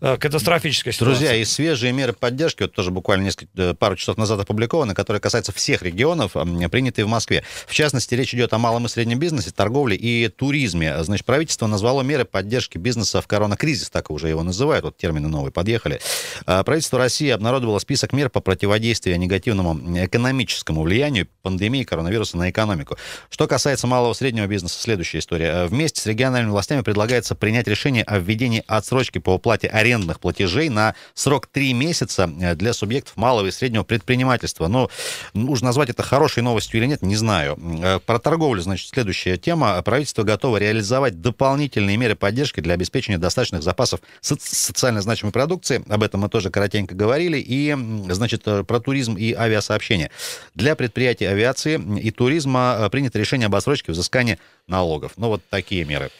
катастрофическая 0.00 0.92
ситуация. 0.92 1.14
Друзья, 1.14 1.34
и 1.34 1.44
свежие 1.44 1.92
меры 1.92 2.12
поддержки, 2.12 2.62
вот 2.62 2.72
тоже 2.72 2.90
буквально 2.90 3.24
несколько, 3.24 3.74
пару 3.74 3.96
часов 3.96 4.16
назад 4.16 4.40
опубликованы, 4.40 4.94
которые 4.94 5.20
касаются 5.20 5.52
всех 5.52 5.82
регионов, 5.82 6.32
принятые 6.70 7.04
в 7.04 7.08
Москве. 7.08 7.44
В 7.66 7.74
частности, 7.74 8.14
речь 8.14 8.34
идет 8.34 8.52
о 8.52 8.58
малом 8.58 8.86
и 8.86 8.88
среднем 8.88 9.18
бизнесе, 9.18 9.50
торговле 9.50 9.96
и 9.96 10.28
туризме. 10.28 11.02
Значит, 11.02 11.24
правительство 11.24 11.66
назвало 11.66 12.02
меры 12.02 12.24
поддержки 12.24 12.78
бизнеса 12.78 13.20
в 13.20 13.26
коронакризис, 13.26 13.90
так 13.90 14.10
уже 14.10 14.28
его 14.28 14.42
называют, 14.42 14.84
вот 14.84 14.96
термины 14.96 15.28
новые 15.28 15.52
подъехали. 15.52 16.00
Правительство 16.44 16.75
России 16.92 17.30
обнародовало 17.30 17.78
список 17.78 18.12
мер 18.12 18.30
по 18.30 18.40
противодействию 18.40 19.18
негативному 19.18 20.04
экономическому 20.04 20.82
влиянию 20.82 21.28
пандемии 21.42 21.84
коронавируса 21.84 22.36
на 22.36 22.50
экономику. 22.50 22.96
Что 23.30 23.46
касается 23.46 23.86
малого 23.86 24.12
и 24.12 24.14
среднего 24.14 24.46
бизнеса, 24.46 24.80
следующая 24.80 25.18
история. 25.18 25.66
Вместе 25.66 26.00
с 26.00 26.06
региональными 26.06 26.52
властями 26.52 26.82
предлагается 26.82 27.34
принять 27.34 27.68
решение 27.68 28.02
о 28.04 28.18
введении 28.18 28.62
отсрочки 28.66 29.18
по 29.18 29.30
уплате 29.30 29.68
арендных 29.68 30.20
платежей 30.20 30.68
на 30.68 30.94
срок 31.14 31.46
3 31.46 31.72
месяца 31.72 32.26
для 32.26 32.72
субъектов 32.72 33.16
малого 33.16 33.46
и 33.46 33.50
среднего 33.50 33.82
предпринимательства. 33.82 34.68
Но 34.68 34.90
нужно 35.34 35.66
назвать 35.66 35.90
это 35.90 36.02
хорошей 36.02 36.42
новостью 36.42 36.80
или 36.80 36.86
нет, 36.86 37.02
не 37.02 37.16
знаю. 37.16 37.58
Про 38.06 38.18
торговлю, 38.18 38.62
значит, 38.62 38.88
следующая 38.88 39.36
тема. 39.36 39.80
Правительство 39.82 40.22
готово 40.22 40.56
реализовать 40.58 41.20
дополнительные 41.20 41.96
меры 41.96 42.14
поддержки 42.14 42.60
для 42.60 42.74
обеспечения 42.74 43.18
достаточных 43.18 43.62
запасов 43.62 44.00
социально 44.20 45.00
значимой 45.00 45.32
продукции. 45.32 45.84
Об 45.88 46.02
этом 46.02 46.20
мы 46.20 46.28
тоже 46.28 46.50
коротенько 46.56 46.94
говорили. 46.94 47.36
И, 47.36 47.76
значит, 48.08 48.44
про 48.44 48.80
туризм 48.80 49.14
и 49.14 49.34
авиасообщение. 49.34 50.10
Для 50.54 50.74
предприятий 50.74 51.26
авиации 51.26 51.78
и 52.00 52.10
туризма 52.10 52.76
э, 52.78 52.88
принято 52.88 53.18
решение 53.18 53.44
об 53.44 53.54
отсрочке 53.54 53.92
взыскания 53.92 54.38
налогов. 54.66 55.12
Ну, 55.18 55.28
вот 55.28 55.42
такие 55.50 55.84
меры. 55.84 56.10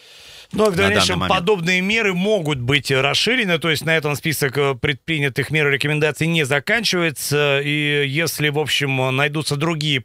Но 0.53 0.71
в 0.71 0.77
дальнейшем 0.77 1.21
подобные 1.29 1.81
меры 1.81 2.15
могут 2.15 2.59
быть 2.61 2.91
расширены, 2.91 3.59
то 3.59 3.71
есть 3.71 3.85
на 3.85 3.97
этом 3.97 4.17
список 4.17 4.57
э, 4.59 4.75
предпринятых 4.75 5.51
мер 5.51 5.69
и 5.69 5.73
рекомендаций 5.73 6.27
не 6.27 6.45
заканчивается, 6.45 7.61
и 7.61 8.07
если, 8.07 8.49
в 8.49 8.59
общем, 8.59 9.17
найдутся 9.17 9.57
другие 9.57 10.05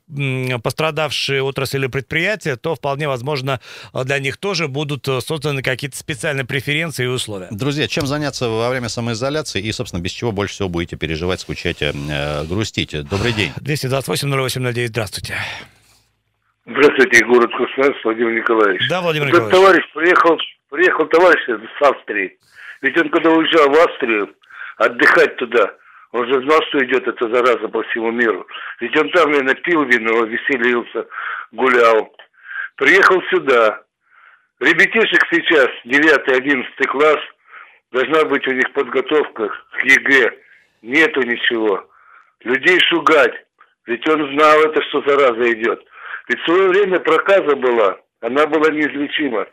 пострадавшие 0.64 1.44
отрасли 1.44 1.78
или 1.78 1.88
предприятия, 1.88 2.56
то 2.56 2.76
вполне 2.76 3.08
возможно 3.08 3.60
для 3.94 4.20
них 4.20 4.38
тоже 4.38 4.68
будут 4.68 5.08
э, 5.08 5.22
созданы 5.22 5.62
какие-то 5.62 5.98
специальные 5.98 6.46
преференции 6.46 7.06
и 7.06 7.08
условия. 7.08 7.48
Друзья, 7.52 7.88
чем 7.88 8.08
заняться 8.08 8.50
во 8.50 8.70
время 8.70 8.90
самоизоляции 8.90 9.62
и, 9.62 9.72
собственно, 9.72 10.02
без 10.02 10.12
чего 10.12 10.32
больше 10.32 10.56
всего 10.56 10.70
будете 10.70 10.96
переживать, 10.96 11.42
скучать, 11.42 11.78
э, 11.82 12.44
грустить? 12.46 12.92
Добрый 13.08 13.34
день. 13.34 13.52
228-08-09, 13.62 14.88
здравствуйте. 14.88 15.36
Здравствуйте, 16.72 17.26
город 17.26 17.52
Красноярск, 17.54 18.06
Владимир 18.06 18.32
Николаевич. 18.32 18.88
Да, 18.88 19.02
Владимир 19.02 19.28
Этот 19.28 19.48
Николаевич. 19.48 19.60
товарищ 19.60 19.94
приехал, 19.94 20.40
приехал 20.70 21.06
товарищ 21.08 21.42
с 21.46 21.82
Австрии. 21.82 22.38
Ведь 22.82 22.98
он 22.98 23.10
когда 23.10 23.30
уезжал 23.30 23.70
в 23.70 23.78
Австрию, 23.78 24.34
отдыхать 24.78 25.36
туда, 25.36 25.76
он 26.14 26.28
же 26.28 26.42
знал, 26.42 26.62
что 26.70 26.80
идет 26.86 27.06
эта 27.06 27.28
зараза 27.28 27.68
по 27.68 27.84
всему 27.84 28.12
миру. 28.12 28.48
Ведь 28.80 28.96
он 28.96 29.10
там, 29.10 29.32
наверное, 29.32 29.56
пил 29.56 29.84
вино, 29.84 30.24
веселился, 30.24 31.08
гулял. 31.52 32.16
Приехал 32.78 33.22
сюда. 33.32 33.82
Ребятишек 34.62 35.28
сейчас, 35.30 35.68
9-11 35.86 36.64
класс, 36.88 37.20
должна 37.92 38.24
быть 38.26 38.48
у 38.48 38.52
них 38.52 38.72
подготовка 38.72 39.50
к 39.50 39.84
ЕГЭ. 39.84 40.38
Нету 40.84 41.22
ничего. 41.24 41.86
Людей 42.46 42.80
шугать. 42.88 43.34
Ведь 43.88 44.08
он 44.08 44.32
знал 44.34 44.62
это, 44.62 44.82
что 44.84 45.04
зараза 45.06 45.52
идет. 45.52 45.84
Ведь 46.28 46.40
в 46.42 46.46
свое 46.46 46.68
время 46.70 47.00
проказа 47.00 47.56
была, 47.56 47.98
она 48.22 48.46
была 48.48 48.70
неизлечима. 48.72 49.46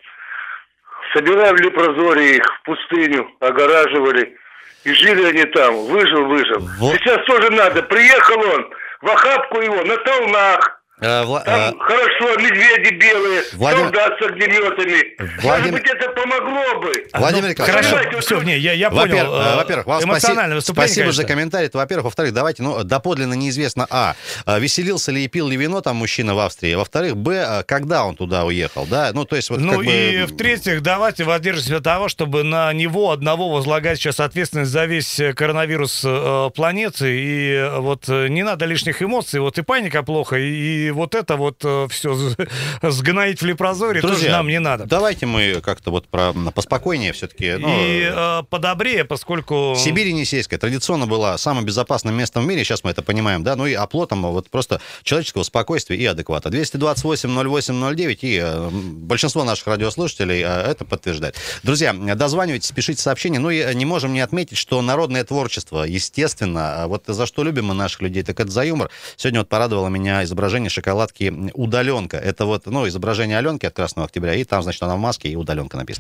Собирали 1.15 1.57
в 1.57 1.61
лепрозории 1.61 2.37
их 2.37 2.45
в 2.45 2.63
пустыню, 2.65 3.29
огораживали, 3.41 4.37
и 4.85 4.93
жили 4.93 5.25
они 5.27 5.45
там. 5.47 5.75
Выжил, 5.87 6.27
выжил. 6.27 6.61
Вот. 6.79 6.95
Сейчас 6.97 7.25
тоже 7.27 7.51
надо. 7.51 7.83
Приехал 7.83 8.39
он, 8.41 8.71
в 9.03 9.09
охапку 9.09 9.61
его, 9.61 9.83
на 9.85 9.97
толнах. 9.99 10.75
Вла- 11.01 11.45
Там 11.45 11.75
э, 11.75 11.79
хорошо, 11.79 12.37
медведи 12.41 12.95
белые, 12.95 13.43
Владимир- 13.55 13.85
солдат 13.85 14.19
с 14.21 14.23
огнеметами. 14.27 15.17
Владимир- 15.41 15.45
Может 15.45 15.73
быть, 15.73 15.89
это 15.89 16.09
помогло 16.23 16.81
бы. 16.81 17.07
Владимир 17.15 17.51
Николаевич, 17.51 17.87
Хорошо, 17.87 18.11
вот 18.13 18.25
все, 18.25 18.43
не, 18.43 18.59
я, 18.59 18.73
я 18.73 18.91
понял. 18.91 19.03
Во-первых, 19.03 19.47
э, 19.47 19.53
э, 19.53 19.57
во-первых, 19.57 19.87
вам 19.87 20.05
эмоциональное 20.05 20.45
спаси- 20.45 20.55
выступление, 20.57 20.89
спасибо 20.89 21.13
за 21.13 21.23
конечно. 21.23 21.35
комментарий. 21.35 21.67
Это, 21.67 21.79
во-первых. 21.79 22.05
Во-вторых, 22.05 22.33
давайте, 22.33 22.63
ну, 22.63 22.83
доподлинно 22.85 23.35
неизвестно, 23.35 23.87
а, 23.91 24.15
э, 24.47 24.59
веселился 24.61 25.13
ли 25.13 25.25
и 25.25 25.29
пил 25.29 25.49
ли 25.49 25.57
вино 25.57 25.81
там 25.81 25.97
мужчина 25.97 26.35
в 26.35 26.39
Австрии, 26.41 26.75
во-вторых, 26.75 27.17
б, 27.17 27.63
когда 27.67 28.05
он 28.05 28.17
туда 28.17 28.45
уехал, 28.45 28.87
да, 28.87 29.11
ну, 29.13 29.25
то 29.25 29.37
есть 29.37 29.51
вот 29.51 29.61
Ну 29.61 29.73
как 29.73 29.85
бы... 29.85 29.93
и 29.93 30.23
в-третьих, 30.25 30.83
давайте 30.83 31.25
воздержимся 31.25 31.77
от 31.77 31.85
того, 31.85 32.09
чтобы 32.09 32.43
на 32.43 32.73
него 32.73 33.11
одного 33.11 33.51
возлагать 33.51 33.99
сейчас 33.99 34.21
ответственность 34.21 34.71
за 34.71 34.85
весь 34.87 35.21
коронавирус 35.37 36.03
э, 36.05 36.51
планеты. 36.55 37.19
И 37.19 37.71
вот 37.79 38.09
не 38.09 38.43
надо 38.43 38.65
лишних 38.65 39.03
эмоций. 39.03 39.41
Вот 39.41 39.59
и 39.59 39.63
паника 39.63 40.03
плохо, 40.03 40.37
и, 40.37 40.87
и 40.87 40.91
вот 40.91 41.15
это 41.15 41.37
вот 41.37 41.65
все 41.91 42.15
сгноить 42.83 43.41
в 43.41 43.47
лепрозоре 43.47 44.01
тоже 44.01 44.31
нам 44.31 44.49
не 44.49 44.59
надо. 44.59 44.85
Давайте 44.85 45.27
мы 45.27 45.61
как-то 45.63 45.91
вот 45.91 46.08
про, 46.11 46.33
поспокойнее 46.33 47.13
все-таки. 47.13 47.53
Ну, 47.53 47.69
и 47.69 48.11
э, 48.13 48.43
подобрее, 48.49 49.05
поскольку... 49.05 49.75
Сибирь 49.77 50.09
Енисейская 50.09 50.59
традиционно 50.59 51.07
была 51.07 51.39
самым 51.39 51.65
безопасным 51.65 52.15
местом 52.15 52.45
в 52.45 52.47
мире, 52.47 52.65
сейчас 52.65 52.85
мы 52.85 52.91
это 52.91 53.03
понимаем, 53.03 53.43
да, 53.43 53.57
ну 53.57 53.67
и 53.67 53.75
оплотом 53.75 54.23
вот 54.23 54.51
просто 54.51 54.81
человеческого 55.03 55.43
спокойствия 55.43 55.97
и 55.97 56.05
адеквата. 56.05 56.49
228-08-09, 56.49 58.19
и 58.23 58.41
э, 58.43 58.71
большинство 58.71 59.45
наших 59.45 59.67
радиослушателей 59.67 60.43
э, 60.43 60.47
это 60.47 60.85
подтверждает. 60.85 61.37
Друзья, 61.63 61.93
дозванивайтесь, 61.93 62.71
пишите 62.73 63.03
сообщения, 63.03 63.39
ну 63.39 63.51
и 63.51 63.59
э, 63.59 63.73
не 63.75 63.85
можем 63.85 64.13
не 64.13 64.21
отметить, 64.21 64.57
что 64.57 64.81
народное 64.83 65.25
творчество, 65.25 65.85
естественно, 65.85 66.77
э, 66.79 66.87
вот 66.87 67.05
за 67.07 67.27
что 67.27 67.45
любим 67.45 67.67
мы 67.67 67.75
наших 67.75 68.03
людей, 68.03 68.23
так 68.23 68.41
это 68.41 68.51
за 68.51 68.65
юмор. 68.65 68.91
Сегодня 69.17 69.41
вот 69.41 69.49
порадовало 69.49 69.89
меня 69.89 70.25
изображение 70.25 70.71
шоколадки 70.71 71.51
«Удаленка». 71.55 72.17
Это 72.17 72.47
вот, 72.47 72.67
ну, 72.67 72.87
изображение 72.89 73.39
Аленки 73.39 73.67
от 73.67 73.75
Красного 73.75 74.07
Октября, 74.07 74.35
и 74.35 74.45
там, 74.45 74.63
значит, 74.63 74.83
она 74.83 74.97
в 74.97 74.99
маске, 74.99 75.29
и 75.29 75.37
«Удаленка» 75.37 75.77
написано. 75.77 75.98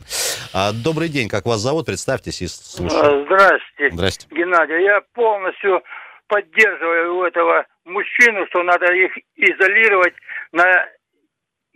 А, 0.54 0.72
добрый 0.72 1.08
день, 1.08 1.28
как 1.28 1.46
вас 1.46 1.60
зовут? 1.60 1.86
Представьтесь 1.86 2.42
и 2.42 2.48
слушаю. 2.48 3.00
А, 3.00 3.24
Здрасте, 3.24 3.90
Здрасте. 3.90 4.26
Геннадий. 4.30 4.82
Я 4.84 5.00
полностью 5.14 5.82
поддерживаю 6.26 7.24
этого 7.24 7.66
мужчину, 7.84 8.46
что 8.48 8.62
надо 8.62 8.92
их 8.92 9.12
изолировать 9.36 10.14
на, 10.52 10.64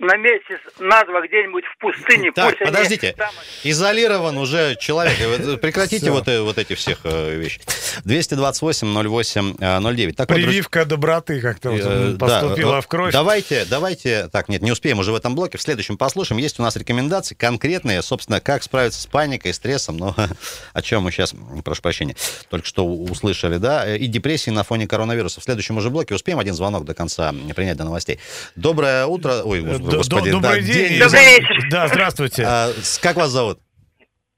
на 0.02 0.16
месяц, 0.16 0.58
на 0.80 1.04
два 1.04 1.24
где-нибудь 1.26 1.64
в 1.64 1.78
пустыне. 1.78 2.32
Так, 2.32 2.50
Пусть 2.50 2.60
они 2.62 2.70
подождите. 2.70 3.14
там- 3.16 3.30
Изолирован 3.62 4.36
уже 4.36 4.76
человек. 4.80 5.16
Вы 5.18 5.56
Прекратите 5.56 6.06
Всё. 6.06 6.12
вот, 6.12 6.28
э, 6.28 6.40
вот 6.40 6.58
эти 6.58 6.74
всех 6.74 6.98
э, 7.04 7.36
вещи. 7.36 7.60
228-08-09. 8.04 10.12
Так 10.14 10.28
вот, 10.28 10.34
Прививка 10.34 10.84
доброты 10.84 11.40
как-то 11.40 11.70
вот 11.70 11.80
э, 11.82 12.12
да, 12.12 12.18
поступила 12.18 12.78
э, 12.78 12.80
в 12.80 12.86
кровь. 12.88 13.12
Давайте, 13.12 13.64
давайте, 13.64 14.28
так, 14.28 14.48
нет, 14.48 14.62
не 14.62 14.72
успеем 14.72 14.98
уже 14.98 15.12
в 15.12 15.14
этом 15.14 15.34
блоке, 15.34 15.58
в 15.58 15.62
следующем 15.62 15.96
послушаем. 15.96 16.40
Есть 16.40 16.58
у 16.58 16.62
нас 16.62 16.76
рекомендации 16.76 17.34
конкретные, 17.34 18.02
собственно, 18.02 18.40
как 18.40 18.62
справиться 18.62 19.00
с 19.00 19.06
паникой, 19.06 19.54
стрессом, 19.54 19.96
но 19.98 20.14
о 20.72 20.82
чем 20.82 21.02
мы 21.04 21.12
сейчас, 21.12 21.34
прошу 21.64 21.82
прощения, 21.82 22.16
только 22.50 22.66
что 22.66 22.84
услышали, 22.86 23.58
да, 23.58 23.86
э, 23.86 23.98
и 23.98 24.06
депрессии 24.08 24.50
на 24.50 24.64
фоне 24.64 24.88
коронавируса. 24.88 25.40
В 25.40 25.44
следующем 25.44 25.76
уже 25.76 25.90
блоке 25.90 26.14
успеем 26.14 26.38
один 26.40 26.54
звонок 26.54 26.84
до 26.84 26.94
конца 26.94 27.32
принять 27.54 27.76
до 27.76 27.84
новостей. 27.84 28.18
Доброе 28.56 29.06
утро, 29.06 29.42
ой, 29.44 29.62
Э, 29.62 29.78
д- 29.92 29.96
господи, 29.98 30.30
д- 30.30 30.32
Добрый 30.32 30.60
да, 30.60 30.66
день. 30.66 30.98
Добрый 31.00 31.24
вечер. 31.38 31.68
Да, 31.70 31.86
здравствуйте. 31.88 32.44
А, 32.46 32.68
как 33.02 33.16
вас 33.16 33.28
зовут? 33.30 33.58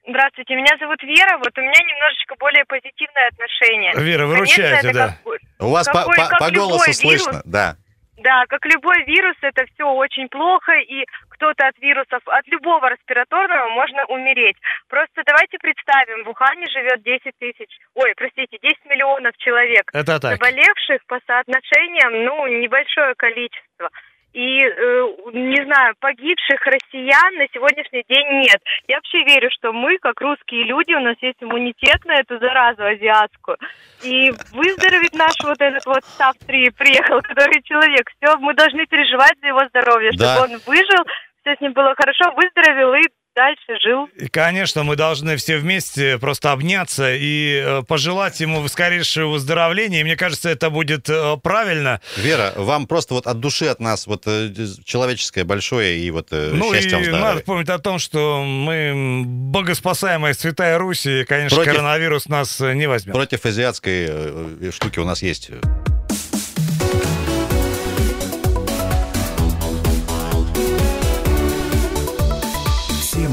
Здравствуйте, 0.07 0.55
меня 0.55 0.77
зовут 0.79 1.03
Вера. 1.03 1.39
Вот 1.39 1.57
у 1.57 1.61
меня 1.63 1.81
немножечко 1.81 2.35
более 2.39 2.65
позитивное 2.67 3.29
отношение. 3.29 3.93
Вера, 3.97 4.03
Конечно, 4.03 4.27
выручаете, 4.27 4.89
это 4.89 4.93
да. 4.93 5.07
как- 5.09 5.67
У 5.67 5.71
вас 5.71 5.87
по, 5.89 5.93
Какой- 6.05 6.17
по- 6.17 6.29
по 6.39 6.49
любой 6.51 6.69
голосу 6.69 6.85
вирус. 6.91 6.99
слышно, 7.01 7.43
да. 7.47 7.77
Да, 8.19 8.45
как 8.49 8.65
любой 8.67 9.05
вирус, 9.05 9.37
это 9.43 9.65
все 9.75 9.85
очень 9.85 10.29
плохо, 10.29 10.73
и 10.73 11.05
кто-то 11.31 11.67
от 11.67 11.77
вирусов, 11.79 12.21
от 12.27 12.47
любого 12.49 12.89
респираторного 12.89 13.69
можно 13.71 14.05
умереть. 14.07 14.57
Просто 14.89 15.23
давайте 15.27 15.59
представим, 15.59 16.25
в 16.25 16.29
Ухане 16.31 16.65
живет 16.73 17.03
10 17.03 17.33
тысяч, 17.39 17.69
ой, 17.95 18.15
простите, 18.17 18.57
10 18.63 18.85
миллионов 18.87 19.37
человек. 19.39 19.91
Это 19.93 20.21
так. 20.21 20.37
Заболевших 20.37 21.05
по 21.07 21.19
соотношениям, 21.27 22.25
ну, 22.25 22.47
небольшое 22.63 23.15
количество. 23.17 23.91
И, 24.35 24.61
э, 24.67 25.07
не 25.33 25.65
знаю, 25.65 25.95
погибших 26.01 26.61
россиян 26.67 27.35
на 27.37 27.47
сегодняшний 27.55 28.03
день 28.09 28.27
нет. 28.43 28.61
Я 28.89 28.97
вообще 28.97 29.23
верю, 29.23 29.49
что 29.53 29.73
мы, 29.73 29.97
как 29.99 30.21
русские 30.21 30.65
люди, 30.65 30.93
у 30.93 31.01
нас 31.01 31.17
есть 31.21 31.39
иммунитет 31.41 32.05
на 32.05 32.17
эту 32.17 32.39
заразу 32.41 32.83
азиатскую. 32.85 33.57
И 34.03 34.33
выздороветь 34.53 35.15
наш 35.15 35.35
вот 35.45 35.61
этот 35.61 35.87
вот 35.87 36.05
с 36.05 36.21
Австрии 36.21 36.69
приехал, 36.71 37.23
который 37.23 37.63
человек. 37.63 38.11
Все, 38.19 38.37
мы 38.39 38.55
должны 38.55 38.87
переживать 38.87 39.39
за 39.41 39.47
его 39.49 39.63
здоровье, 39.69 40.11
чтобы 40.13 40.35
Да. 40.35 40.43
он 40.43 40.51
выжил, 40.67 41.05
все 41.43 41.55
с 41.55 41.61
ним 41.61 41.73
было 41.73 41.95
хорошо, 41.95 42.33
выздоровел 42.35 42.95
и 42.95 43.03
дальше, 43.35 43.81
жил. 43.83 44.07
И, 44.17 44.29
конечно, 44.29 44.83
мы 44.85 44.97
должны 44.97 45.37
все 45.37 45.59
вместе 45.59 46.19
просто 46.19 46.53
обняться 46.53 47.15
и 47.15 47.63
э, 47.65 47.83
пожелать 47.87 48.41
ему 48.41 48.67
скорейшего 48.69 49.33
выздоровления. 49.33 50.01
И 50.01 50.05
мне 50.05 50.17
кажется, 50.17 50.49
это 50.51 50.71
будет 50.71 51.09
э, 51.09 51.37
правильно. 51.43 52.01
Вера, 52.17 52.53
вам 52.57 52.87
просто 52.87 53.15
вот 53.15 53.27
от 53.27 53.41
души 53.41 53.67
от 53.67 53.81
нас 53.81 54.07
вот 54.07 54.23
э, 54.27 54.51
человеческое 54.85 55.45
большое 55.45 55.99
и 55.99 56.11
вот 56.11 56.29
э, 56.31 56.51
Ну 56.53 56.73
счастья 56.73 56.97
вам, 56.97 57.05
и 57.05 57.09
надо 57.09 57.41
помнить 57.41 57.69
о 57.69 57.79
том, 57.79 57.99
что 57.99 58.43
мы 58.43 59.23
богоспасаемая 59.25 60.35
Святая 60.35 60.79
Русь, 60.79 61.07
и, 61.07 61.25
конечно, 61.25 61.57
Против- 61.57 61.73
коронавирус 61.73 62.27
нас 62.29 62.61
не 62.61 62.87
возьмет. 62.87 63.15
Против 63.15 63.45
азиатской 63.45 64.07
э, 64.09 64.71
штуки 64.73 64.99
у 64.99 65.05
нас 65.05 65.23
есть. 65.23 65.51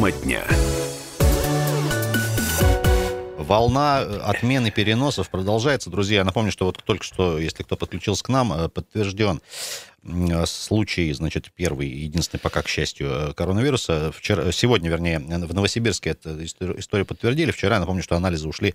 Тема 0.02 0.12
дня. 0.14 0.44
Волна 3.38 4.02
э, 4.02 4.18
отмены 4.26 4.72
переносов 4.72 5.30
продолжается, 5.30 5.92
друзья. 5.92 6.24
Напомню, 6.24 6.52
что 6.52 6.66
вот 6.66 6.82
только 6.84 7.04
что, 7.04 7.38
если 7.38 7.62
кто 7.62 7.78
подключился 7.78 8.24
к 8.24 8.30
нам, 8.30 8.52
э, 8.52 8.68
подтвержден 8.68 9.42
случай, 10.46 11.12
значит, 11.14 11.52
первый, 11.56 11.88
единственный 11.88 12.40
пока, 12.40 12.62
к 12.64 12.68
счастью, 12.68 13.08
э, 13.08 13.34
коронавируса. 13.34 14.12
Вчера, 14.12 14.52
сегодня, 14.52 14.90
вернее, 14.90 15.20
в 15.20 15.54
Новосибирске 15.54 16.12
эту 16.12 16.44
историю 16.44 17.06
подтвердили. 17.06 17.52
Вчера, 17.52 17.80
напомню, 17.80 18.02
что 18.02 18.16
анализы 18.16 18.48
ушли 18.48 18.74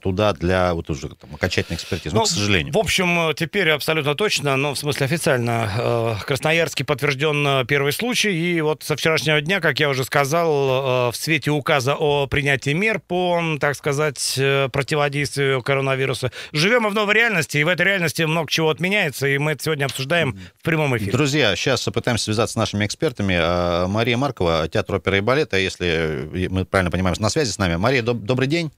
туда 0.00 0.32
для 0.32 0.72
вот 0.74 0.88
уже 0.90 1.08
там, 1.10 1.34
окончательной 1.34 1.76
экспертизы. 1.76 2.14
Ну, 2.14 2.22
Ну, 2.22 2.26
к 2.26 2.28
сожалению. 2.30 2.72
В 2.72 2.78
общем, 2.78 3.30
э, 3.30 3.34
теперь 3.34 3.70
абсолютно 3.70 4.14
точно, 4.14 4.56
но 4.56 4.74
в 4.74 4.78
смысле 4.78 5.06
официально, 5.06 5.70
э, 5.76 6.14
в 6.20 6.24
Красноярске 6.24 6.84
подтвержден 6.84 7.46
э, 7.46 7.64
первый 7.66 7.92
случай. 7.92 8.32
И 8.32 8.60
вот 8.60 8.84
со 8.84 8.96
вчерашнего 8.96 9.40
дня, 9.40 9.60
как 9.60 9.80
я 9.80 9.88
уже 9.88 10.04
сказал, 10.04 11.08
э, 11.08 11.12
в 11.12 11.16
свете 11.16 11.50
указа 11.50 11.94
о 11.94 12.26
принятии 12.26 12.70
мер 12.70 13.00
по, 13.00 13.40
так 13.60 13.76
сказать, 13.76 14.34
э, 14.38 14.68
противодействию 14.72 15.62
коронавируса, 15.62 16.30
живем 16.52 16.82
мы 16.82 16.90
в 16.90 16.94
новой 16.94 17.14
реальности, 17.14 17.58
и 17.58 17.64
в 17.64 17.68
этой 17.68 17.86
реальности 17.86 18.22
много 18.22 18.50
чего 18.50 18.70
отменяется, 18.70 19.26
и 19.26 19.38
мы 19.38 19.52
это 19.52 19.64
сегодня 19.64 19.86
обсуждаем 19.86 20.21
в 20.30 20.62
прямом 20.62 20.96
эфире. 20.96 21.12
Друзья, 21.12 21.54
сейчас 21.56 21.82
пытаемся 21.84 22.24
связаться 22.24 22.54
с 22.54 22.56
нашими 22.56 22.86
экспертами. 22.86 23.36
А, 23.38 23.86
Мария 23.88 24.16
Маркова, 24.16 24.68
театр 24.68 24.96
оперы 24.96 25.18
и 25.18 25.20
балета, 25.20 25.56
если 25.56 26.48
мы 26.50 26.64
правильно 26.64 26.90
понимаем, 26.90 27.16
на 27.18 27.28
связи 27.30 27.50
с 27.50 27.58
нами. 27.58 27.76
Мария, 27.76 28.02
доб- 28.02 28.20
добрый 28.20 28.46
день. 28.48 28.70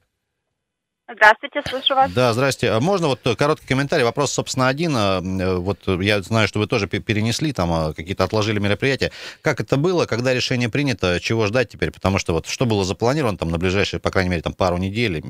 Здравствуйте, 1.12 1.60
слышу 1.68 1.94
вас. 1.94 2.10
Да, 2.12 2.32
здрасте. 2.32 2.70
А 2.70 2.80
Можно 2.80 3.08
вот 3.08 3.20
короткий 3.36 3.66
комментарий? 3.66 4.04
Вопрос, 4.04 4.32
собственно, 4.32 4.68
один. 4.68 4.94
А, 4.96 5.20
э, 5.20 5.56
Вот 5.56 5.86
я 6.00 6.22
знаю, 6.22 6.48
что 6.48 6.58
вы 6.58 6.66
тоже 6.66 6.86
пе- 6.88 7.00
перенесли, 7.00 7.52
там 7.52 7.92
какие-то 7.92 8.24
отложили 8.24 8.58
мероприятия. 8.58 9.12
Как 9.42 9.60
это 9.60 9.76
было, 9.76 10.06
когда 10.06 10.32
решение 10.32 10.70
принято, 10.70 11.20
чего 11.20 11.46
ждать 11.46 11.68
теперь? 11.68 11.90
Потому 11.90 12.18
что 12.18 12.32
вот 12.32 12.46
что 12.46 12.64
было 12.64 12.84
запланировано 12.84 13.36
там 13.36 13.50
на 13.50 13.58
ближайшие, 13.58 14.00
по 14.00 14.10
крайней 14.10 14.30
мере, 14.30 14.40
там 14.42 14.54
пару 14.54 14.78
недель, 14.78 15.22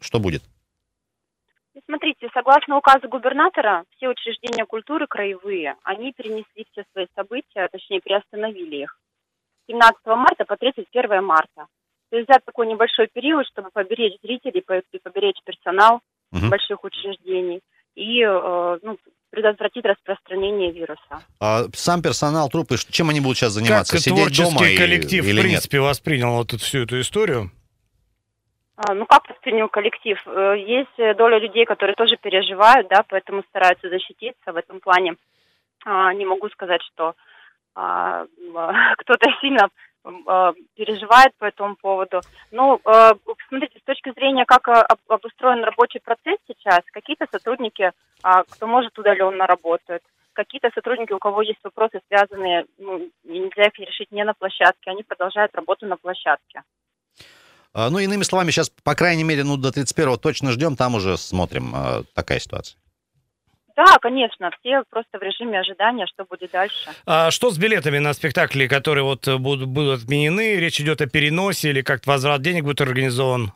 что 0.00 0.20
будет? 0.20 0.44
Смотрите, 1.86 2.28
согласно 2.34 2.76
указу 2.78 3.08
губернатора, 3.08 3.84
все 3.96 4.08
учреждения 4.08 4.64
культуры 4.66 5.06
краевые, 5.06 5.76
они 5.84 6.12
перенесли 6.12 6.66
все 6.72 6.84
свои 6.92 7.06
события, 7.14 7.68
точнее, 7.70 8.00
приостановили 8.00 8.82
их. 8.82 8.98
с 9.68 9.72
17 9.72 9.98
марта 10.06 10.44
по 10.44 10.56
31 10.56 11.24
марта. 11.24 11.66
То 12.10 12.16
есть 12.16 12.28
взять 12.28 12.44
такой 12.44 12.66
небольшой 12.68 13.08
период, 13.12 13.46
чтобы 13.48 13.70
поберечь 13.72 14.18
зрителей, 14.22 14.62
по- 14.62 14.78
и 14.78 14.98
поберечь 15.02 15.40
персонал 15.44 16.00
Мгм. 16.32 16.50
больших 16.50 16.84
учреждений 16.84 17.60
и 17.96 18.20
э, 18.22 18.78
ну, 18.82 18.96
предотвратить 19.30 19.84
распространение 19.84 20.70
вируса. 20.72 21.20
А 21.40 21.64
сам 21.74 22.00
персонал, 22.02 22.48
трупы, 22.48 22.76
чем 22.90 23.10
они 23.10 23.20
будут 23.20 23.38
сейчас 23.38 23.54
Как 23.54 23.62
заниматься? 23.64 23.98
Сидеть 23.98 24.16
творческий 24.18 24.54
дома 24.54 24.68
и- 24.68 24.76
коллектив, 24.76 25.24
или 25.24 25.32
в 25.32 25.34
нет? 25.36 25.44
принципе, 25.44 25.80
воспринял 25.80 26.32
вот 26.36 26.48
эту, 26.52 26.58
всю 26.62 26.82
эту 26.84 27.00
историю? 27.00 27.50
А, 28.76 28.94
Ну, 28.94 29.06
как 29.06 29.28
воспринял 29.28 29.68
коллектив? 29.68 30.20
Э, 30.26 30.54
Есть 30.58 30.98
э, 30.98 31.14
доля 31.14 31.38
людей, 31.38 31.64
которые 31.64 31.94
тоже 31.94 32.16
переживают, 32.16 32.88
да, 32.88 33.04
поэтому 33.08 33.42
стараются 33.44 33.88
защититься 33.88 34.52
в 34.52 34.56
этом 34.56 34.80
плане. 34.80 35.16
А, 35.84 36.12
Не 36.12 36.26
могу 36.26 36.48
сказать, 36.50 36.82
что 36.82 37.14
а, 37.74 38.26
кто-то 38.98 39.30
сильно 39.40 39.68
переживает 40.76 41.34
по 41.36 41.46
этому 41.46 41.74
поводу. 41.74 42.20
Ну, 42.52 42.80
э, 42.84 43.10
смотрите, 43.48 43.80
с 43.80 43.82
точки 43.82 44.12
зрения, 44.12 44.44
как 44.44 44.68
об- 44.68 45.00
обустроен 45.08 45.64
рабочий 45.64 45.98
процесс 45.98 46.38
сейчас, 46.46 46.82
какие-то 46.92 47.26
сотрудники, 47.32 47.90
кто 48.22 48.66
может, 48.68 48.96
удаленно 49.00 49.48
работают. 49.48 50.04
Какие-то 50.32 50.70
сотрудники, 50.72 51.12
у 51.12 51.18
кого 51.18 51.42
есть 51.42 51.58
вопросы, 51.64 52.00
связанные, 52.06 52.66
ну, 52.78 53.10
нельзя 53.24 53.64
их 53.64 53.78
решить 53.80 54.12
не 54.12 54.22
на 54.22 54.34
площадке, 54.34 54.90
они 54.92 55.02
продолжают 55.02 55.52
работу 55.56 55.86
на 55.86 55.96
площадке. 55.96 56.62
А, 57.78 57.90
Ну, 57.90 57.98
иными 57.98 58.22
словами, 58.22 58.50
сейчас, 58.50 58.70
по 58.70 58.94
крайней 58.94 59.22
мере, 59.24 59.44
ну, 59.44 59.58
до 59.58 59.68
31-го 59.68 60.16
точно 60.16 60.50
ждем, 60.52 60.76
там 60.76 60.94
уже 60.94 61.18
смотрим. 61.18 61.72
а, 61.74 62.02
Такая 62.14 62.38
ситуация. 62.38 62.78
Да, 63.76 63.98
конечно, 64.00 64.50
все 64.58 64.82
просто 64.88 65.18
в 65.18 65.22
режиме 65.22 65.60
ожидания, 65.60 66.06
что 66.06 66.24
будет 66.24 66.50
дальше. 66.52 66.90
А 67.04 67.30
что 67.30 67.50
с 67.50 67.58
билетами 67.58 67.98
на 67.98 68.14
спектакли, 68.14 68.66
которые 68.66 69.04
вот 69.04 69.28
э, 69.28 69.36
будут, 69.36 69.68
будут 69.68 70.00
отменены? 70.02 70.56
Речь 70.56 70.80
идет 70.80 71.02
о 71.02 71.06
переносе 71.06 71.68
или 71.68 71.82
как-то 71.82 72.08
возврат 72.12 72.40
денег 72.40 72.64
будет 72.64 72.80
организован? 72.80 73.52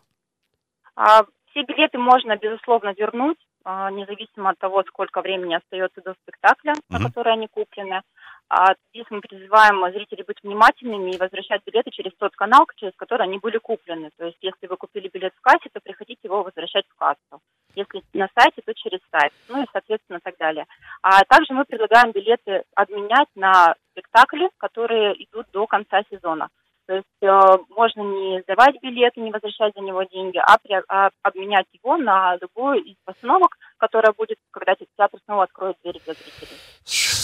А, 0.94 1.22
все 1.50 1.62
билеты 1.62 1.96
можно, 1.96 2.36
безусловно, 2.36 2.92
вернуть, 2.98 3.38
а, 3.64 3.90
независимо 3.90 4.50
от 4.50 4.58
того, 4.58 4.84
сколько 4.88 5.22
времени 5.22 5.54
остается 5.54 6.02
до 6.02 6.14
спектакля, 6.22 6.74
на 6.90 6.98
Мгм. 6.98 7.06
который 7.08 7.32
они 7.32 7.48
куплены. 7.50 8.02
А 8.50 8.74
здесь 8.88 9.06
мы 9.10 9.20
призываем 9.20 9.80
зрителей 9.92 10.24
быть 10.26 10.42
внимательными 10.42 11.12
и 11.12 11.18
возвращать 11.18 11.62
билеты 11.64 11.92
через 11.92 12.12
тот 12.18 12.34
канал, 12.34 12.66
через 12.74 12.92
который 12.96 13.22
они 13.22 13.38
были 13.38 13.58
куплены. 13.58 14.10
То 14.18 14.26
есть, 14.26 14.38
если 14.42 14.66
вы 14.66 14.76
купили 14.76 15.08
билет 15.08 15.32
в 15.36 15.40
кассе, 15.40 15.68
то 15.72 15.78
приходите 15.80 16.18
его 16.24 16.42
возвращать 16.42 16.84
в 16.88 16.96
кассу. 16.98 17.40
Если 17.76 18.02
на 18.12 18.28
сайте, 18.36 18.60
то 18.62 18.74
через 18.74 18.98
сайт. 19.12 19.32
Ну 19.48 19.62
и, 19.62 19.66
соответственно, 19.72 20.18
так 20.20 20.36
далее. 20.36 20.66
А 21.00 21.22
также 21.28 21.54
мы 21.54 21.64
предлагаем 21.64 22.10
билеты 22.10 22.64
обменять 22.74 23.28
на 23.36 23.76
спектакли, 23.92 24.50
которые 24.58 25.12
идут 25.24 25.46
до 25.52 25.68
конца 25.68 26.02
сезона. 26.10 26.48
То 26.86 26.96
есть 26.96 27.06
э, 27.22 27.40
можно 27.68 28.00
не 28.00 28.40
сдавать 28.40 28.82
билет 28.82 29.12
и 29.16 29.20
не 29.20 29.30
возвращать 29.30 29.74
за 29.76 29.80
него 29.80 30.02
деньги, 30.02 30.38
а, 30.38 30.58
при- 30.58 30.82
а 30.88 31.10
обменять 31.22 31.66
его 31.72 31.96
на 31.96 32.36
любую 32.40 32.82
из 32.82 32.96
постановок, 33.04 33.56
которая 33.76 34.12
будет, 34.12 34.38
когда 34.50 34.74
театр 34.74 35.20
снова 35.24 35.44
откроет 35.44 35.76
двери 35.84 36.00
для 36.04 36.14
зрителей. 36.14 36.58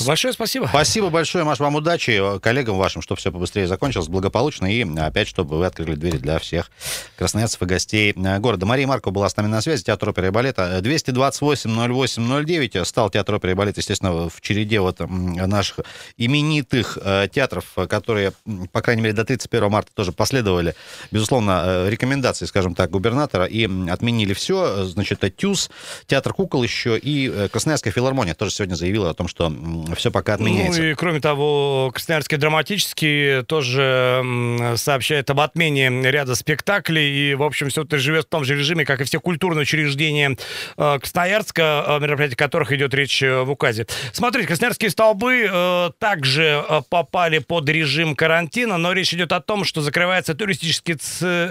Большое 0.04 0.35
спасибо. 0.35 0.66
Спасибо 0.66 1.11
большое, 1.11 1.44
Маш, 1.44 1.61
вам 1.61 1.76
удачи, 1.76 2.37
э, 2.37 2.40
коллегам 2.40 2.76
вашим, 2.76 3.02
чтобы 3.02 3.18
все 3.18 3.32
побыстрее 3.32 3.66
закончилось, 3.66 4.09
благополучно, 4.09 4.66
и 4.66 4.85
опять, 4.98 5.28
чтобы 5.28 5.59
вы 5.59 5.66
открыли 5.66 5.94
двери 5.94 6.18
для 6.18 6.38
всех 6.38 6.70
красноярцев 7.16 7.62
и 7.62 7.66
гостей 7.66 8.12
э, 8.12 8.38
города. 8.38 8.66
Мария 8.66 8.87
Маркова 8.87 9.12
была 9.12 9.28
с 9.28 9.37
нами 9.37 9.48
на 9.48 9.61
связи, 9.61 9.85
театр 9.85 10.11
оперы 10.11 10.28
и 10.28 10.30
балета. 10.30 10.80
228-08-09 10.82 12.85
стал 12.85 13.11
театр 13.11 13.37
оперы 13.37 13.52
и 13.52 13.54
балета, 13.54 13.80
естественно, 13.80 14.28
в 14.28 14.40
череде 14.40 14.80
вот 14.80 15.00
наших 15.00 15.80
именитых 16.16 16.98
э, 17.00 17.28
театров, 17.32 17.72
э, 17.76 17.87
которые, 17.87 18.32
по 18.72 18.82
крайней 18.82 19.02
мере, 19.02 19.14
до 19.14 19.24
31 19.24 19.70
марта 19.70 19.90
тоже 19.94 20.12
последовали, 20.12 20.74
безусловно, 21.11 21.62
э, 21.64 21.90
рекомендации, 21.90 22.46
скажем 22.46 22.74
так, 22.74 22.90
губернатора, 22.90 23.44
и 23.44 23.68
отменили 23.88 24.32
все. 24.32 24.85
Значит, 24.85 25.22
э, 25.24 25.30
ТЮЗ, 25.30 25.70
театр 26.06 26.35
кукол 26.35 26.62
еще, 26.62 26.98
и 26.98 27.28
э, 27.28 27.48
Красноярская 27.48 27.92
филармония 27.92 28.35
тоже 28.35 28.52
сегодня 28.52 28.74
заявила 28.74 29.11
о 29.11 29.14
том, 29.14 29.28
что 29.28 29.52
все 29.94 30.11
пока 30.11 30.35
отменяется. 30.35 30.81
Ну 30.81 30.88
и 30.88 30.94
кроме 30.94 31.20
того, 31.20 31.90
Красноярский 31.94 32.37
драматический 32.38 33.42
тоже 33.44 34.75
сообщает 34.77 35.31
об 35.31 35.40
отмене 35.40 36.11
ряда 36.11 36.35
спектаклей. 36.35 37.31
И, 37.31 37.35
в 37.35 37.42
общем, 37.42 37.68
все 37.68 37.83
это 37.85 37.99
живет 37.99 38.27
в 38.27 38.29
том 38.29 38.44
же 38.44 38.57
режиме, 38.57 38.85
как 38.85 39.01
и 39.01 39.05
все 39.05 39.20
культурные 39.20 39.62
учреждения 39.62 40.37
э, 40.77 40.99
Красноярска, 40.99 41.96
о 41.96 41.99
мероприятии 41.99 42.35
которых 42.35 42.72
идет 42.72 42.94
речь 42.94 43.22
э, 43.22 43.42
в 43.42 43.51
указе. 43.51 43.87
Смотрите, 44.12 44.49
Красноярские 44.49 44.90
столбы 44.90 45.49
э, 45.51 45.90
также 45.99 46.64
попали 46.90 47.38
под 47.38 47.68
режим 47.68 48.16
карантина, 48.16 48.79
но 48.79 48.92
речь 48.92 49.12
идет 49.14 49.33
о 49.33 49.40
том, 49.40 49.64
что 49.64 49.81
закрывается 49.81 50.35
туристический, 50.35 50.96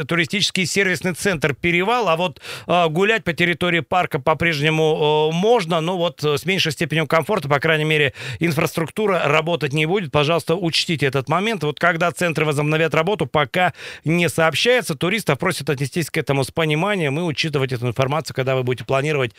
туристический 0.06 0.66
сервисный 0.66 1.14
центр 1.14 1.54
«Перевал», 1.54 2.10
а 2.10 2.16
вот 2.16 2.42
гулять 2.68 3.24
по 3.24 3.34
территории 3.34 3.82
парка 3.82 4.20
по-прежнему 4.20 5.32
можно, 5.32 5.82
но 5.82 5.98
вот 5.98 6.24
э, 6.24 6.38
с 6.38 6.46
меньшей 6.46 6.72
степенью 6.72 7.08
комфорта, 7.08 7.48
по 7.48 7.60
крайней 7.60 7.86
мере, 7.86 8.14
инфраструктура 8.40 9.24
работать 9.26 9.74
не 9.74 9.86
будет. 9.86 10.12
Пожалуйста, 10.12 10.56
учтите 10.56 11.06
этот 11.06 11.30
момент. 11.30 11.64
Вот 11.64 11.80
когда 11.80 12.12
центры 12.12 12.46
возобновят 12.46 12.94
работу, 12.94 13.26
пока 13.26 13.74
не 14.04 14.30
сообщается, 14.30 14.96
туристов 14.96 15.40
просят 15.40 15.70
отнестись 15.70 16.10
к 16.10 16.18
этому 16.18 16.44
с 16.44 16.52
пониманием 16.52 17.20
и 17.20 17.22
учитывать 17.22 17.72
эту 17.72 17.88
информацию, 17.88 18.36
когда 18.36 18.56
вы 18.56 18.64
будете 18.64 18.86
планировать 18.86 19.32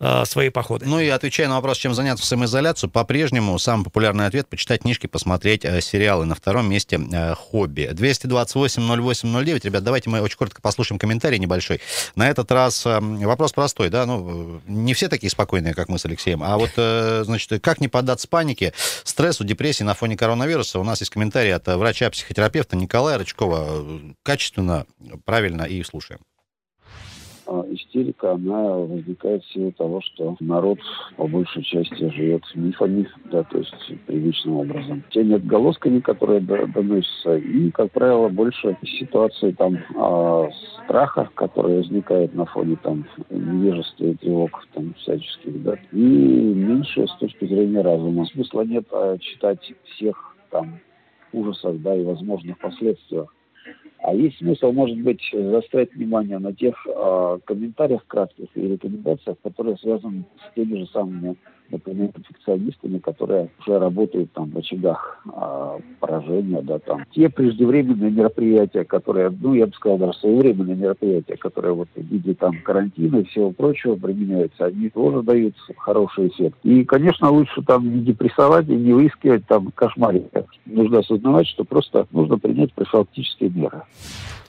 э, 0.00 0.24
свои 0.24 0.50
походы. 0.50 0.86
Ну 0.86 1.00
и 1.00 1.08
отвечая 1.08 1.48
на 1.48 1.56
вопрос, 1.56 1.78
чем 1.78 1.94
заняться 1.94 2.24
в 2.24 2.26
самоизоляцию, 2.26 2.90
по-прежнему 2.90 3.58
самый 3.58 3.84
популярный 3.84 4.26
ответ– 4.26 4.48
почитать 4.50 4.82
книжки, 4.82 5.06
посмотреть 5.06 5.64
э, 5.64 5.80
сериалы. 5.80 6.26
На 6.26 6.34
втором 6.34 6.68
месте 6.70 7.00
э, 7.12 7.34
хобби. 7.34 7.90
228-08-09. 7.92 9.60
Ребят, 9.64 9.84
давайте 9.84 10.10
мы 10.10 10.20
очень 10.20 10.36
коротко 10.36 10.60
послушаем 10.60 10.98
комментарий 10.98 11.38
небольшой. 11.38 11.80
На 12.14 12.28
этот 12.28 12.50
раз 12.52 12.84
э, 12.86 12.98
вопрос 13.00 13.52
простой, 13.52 13.88
да, 13.88 14.06
ну, 14.06 14.60
э, 14.66 14.70
не 14.70 14.94
все 14.94 15.08
такие 15.08 15.30
спокойные, 15.30 15.74
как 15.74 15.88
мы 15.88 15.98
с 15.98 16.04
Алексеем, 16.04 16.42
а 16.42 16.56
вот, 16.58 16.70
э, 16.76 17.22
значит, 17.24 17.62
как 17.62 17.80
не 17.80 17.86
не 17.86 17.88
панике, 18.28 18.72
стрессу, 19.04 19.44
депрессии 19.44 19.82
на 19.82 19.94
фоне 19.94 20.16
коронавируса? 20.16 20.78
У 20.78 20.84
нас 20.84 21.00
есть 21.00 21.12
комментарий 21.12 21.54
от 21.54 21.66
врача-психотерапевта 21.66 22.76
Николая 22.76 23.18
Рычкова. 23.18 24.14
Качественно, 24.22 24.86
правильно 25.24 25.62
и 25.62 25.82
слушаем. 25.82 26.20
Истерика, 27.96 28.32
она 28.32 28.74
возникает 28.74 29.42
в 29.42 29.52
силу 29.52 29.72
того, 29.72 30.02
что 30.02 30.36
народ 30.40 30.78
по 31.16 31.26
большей 31.26 31.62
части 31.62 32.10
живет 32.10 32.42
мифами, 32.54 33.08
да, 33.32 33.42
то 33.44 33.56
есть 33.58 33.74
привычным 34.06 34.56
образом. 34.56 35.02
Теми 35.10 35.36
отголосками, 35.36 36.00
которые 36.00 36.40
доносятся, 36.40 37.36
и, 37.36 37.70
как 37.70 37.90
правило, 37.92 38.28
больше 38.28 38.76
ситуации 38.82 39.52
там 39.52 39.78
а, 39.96 40.48
страха, 40.84 41.30
которые 41.34 41.78
возникают 41.78 42.34
на 42.34 42.44
фоне 42.44 42.76
там 42.82 43.06
невежества 43.30 44.04
и 44.04 44.14
тревог 44.14 44.50
там 44.74 44.92
всяческих, 44.98 45.62
да, 45.62 45.78
и 45.92 45.96
меньше 45.96 47.06
с 47.06 47.16
точки 47.16 47.46
зрения 47.46 47.80
разума. 47.80 48.26
Смысла 48.26 48.62
нет 48.62 48.86
а, 48.92 49.16
читать 49.16 49.72
всех 49.94 50.36
там 50.50 50.80
ужасах, 51.32 51.80
да, 51.80 51.96
и 51.96 52.04
возможных 52.04 52.58
последствиях 52.58 53.32
а 54.06 54.14
есть 54.14 54.38
смысл, 54.38 54.70
может 54.70 54.96
быть, 55.00 55.20
заострять 55.32 55.92
внимание 55.92 56.38
на 56.38 56.52
тех 56.52 56.76
э, 56.86 57.38
комментариях 57.44 58.06
кратких 58.06 58.46
и 58.54 58.60
рекомендациях, 58.60 59.36
которые 59.42 59.76
связаны 59.78 60.24
с 60.38 60.54
теми 60.54 60.78
же 60.78 60.86
самыми 60.86 61.36
например, 61.70 62.10
инфекционистами, 62.16 62.98
которые 62.98 63.50
уже 63.60 63.78
работают 63.78 64.32
там 64.32 64.50
в 64.50 64.58
очагах 64.58 65.22
а, 65.32 65.78
поражения, 66.00 66.62
да, 66.62 66.78
там. 66.78 67.04
Те 67.12 67.28
преждевременные 67.28 68.10
мероприятия, 68.10 68.84
которые, 68.84 69.30
ну, 69.30 69.54
я 69.54 69.66
бы 69.66 69.72
сказал, 69.72 69.98
даже 69.98 70.18
своевременные 70.18 70.76
мероприятия, 70.76 71.36
которые 71.36 71.74
вот 71.74 71.88
в 71.94 72.00
виде 72.00 72.34
там 72.34 72.52
карантина 72.62 73.18
и 73.18 73.24
всего 73.24 73.52
прочего 73.52 73.96
применяются, 73.96 74.66
они 74.66 74.88
тоже 74.90 75.22
дают 75.22 75.54
хороший 75.76 76.28
эффект. 76.28 76.58
И, 76.62 76.84
конечно, 76.84 77.30
лучше 77.30 77.62
там 77.62 77.88
не 77.88 78.02
депрессовать 78.02 78.68
и 78.68 78.74
не 78.74 78.92
выискивать 78.92 79.46
там 79.46 79.70
кошмарить. 79.72 80.30
Нужно 80.66 81.00
осознавать, 81.00 81.46
что 81.48 81.64
просто 81.64 82.06
нужно 82.10 82.38
принять 82.38 82.72
профилактические 82.72 83.50
меры. 83.50 83.82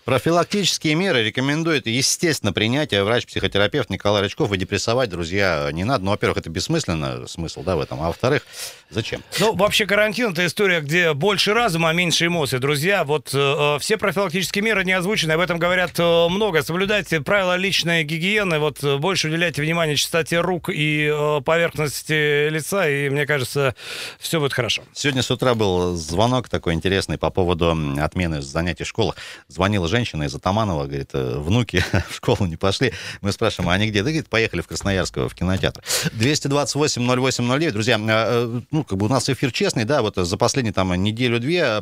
Профилактические 0.08 0.96
меры 0.96 1.22
рекомендует, 1.22 1.86
естественно, 1.86 2.54
принятие 2.54 3.04
врач-психотерапевт 3.04 3.90
Николай 3.90 4.22
Рычков. 4.22 4.54
И 4.54 4.58
депрессовать, 4.58 5.10
друзья, 5.10 5.70
не 5.74 5.84
надо. 5.84 6.06
Ну, 6.06 6.12
во-первых, 6.12 6.38
это 6.38 6.50
бессмысленно, 6.50 7.28
смысл, 7.28 7.62
да, 7.62 7.76
в 7.76 7.82
этом. 7.82 8.02
А 8.02 8.08
во-вторых, 8.08 8.44
зачем? 8.90 9.22
Ну, 9.42 9.54
вообще, 9.54 9.86
карантин— 9.86 10.32
это 10.32 10.46
история, 10.46 10.80
где 10.80 11.14
больше 11.14 11.54
разума, 11.54 11.90
а 11.90 11.94
меньше 11.94 12.28
эмоций. 12.28 12.60
Друзья, 12.60 13.04
вот 13.04 13.32
э, 13.34 13.78
все 13.82 13.98
профилактические 13.98 14.64
меры 14.64 14.86
не 14.86 14.94
озвучены, 14.94 15.34
об 15.34 15.42
этом 15.42 15.60
говорят 15.60 16.00
э, 16.00 16.28
много. 16.30 16.64
Соблюдайте 16.64 17.20
правила 17.20 17.58
личной 17.58 18.06
гигиены, 18.06 18.60
вот 18.60 18.82
э, 18.86 18.96
больше 18.96 19.28
уделяйте 19.28 19.62
внимание 19.62 19.98
чистоте 19.98 20.40
рук 20.40 20.70
и 20.70 21.12
э, 21.14 21.42
поверхности 21.42 22.48
лица, 22.48 22.88
и, 22.88 23.10
мне 23.10 23.26
кажется, 23.26 23.76
все 24.20 24.40
будет 24.40 24.54
хорошо. 24.54 24.84
Сегодня 24.94 25.22
с 25.22 25.30
утра 25.30 25.54
был 25.54 25.98
звонок 25.98 26.48
такой 26.48 26.76
интересный 26.76 27.18
по 27.18 27.30
поводу 27.30 27.78
отмены 28.00 28.42
занятий 28.42 28.86
в 28.86 28.88
школах. 28.88 29.18
Звонила 29.50 29.86
женщина, 29.86 29.97
женщина 29.98 30.24
из 30.24 30.36
Атаманова, 30.36 30.86
говорит, 30.86 31.10
«Э, 31.14 31.40
внуки 31.40 31.84
в 32.10 32.16
школу 32.16 32.46
не 32.46 32.56
пошли. 32.56 32.94
Мы 33.22 33.32
спрашиваем, 33.32 33.70
а 33.70 33.74
они 33.74 33.88
где? 33.88 34.04
Да, 34.04 34.10
говорит, 34.10 34.30
поехали 34.30 34.62
в 34.62 34.68
Красноярск 34.68 35.18
в 35.18 35.34
кинотеатр. 35.34 35.82
228-08-09. 36.14 37.72
Друзья, 37.72 37.98
э, 37.98 38.00
э, 38.08 38.62
ну, 38.70 38.84
как 38.84 38.98
бы 39.00 39.08
у 39.08 39.10
нас 39.10 39.28
эфир 39.28 39.52
честный, 39.52 39.86
да, 39.86 40.04
вот 40.04 40.16
за 40.16 40.38
последние 40.38 40.74
там 40.74 40.94
неделю-две 40.94 41.82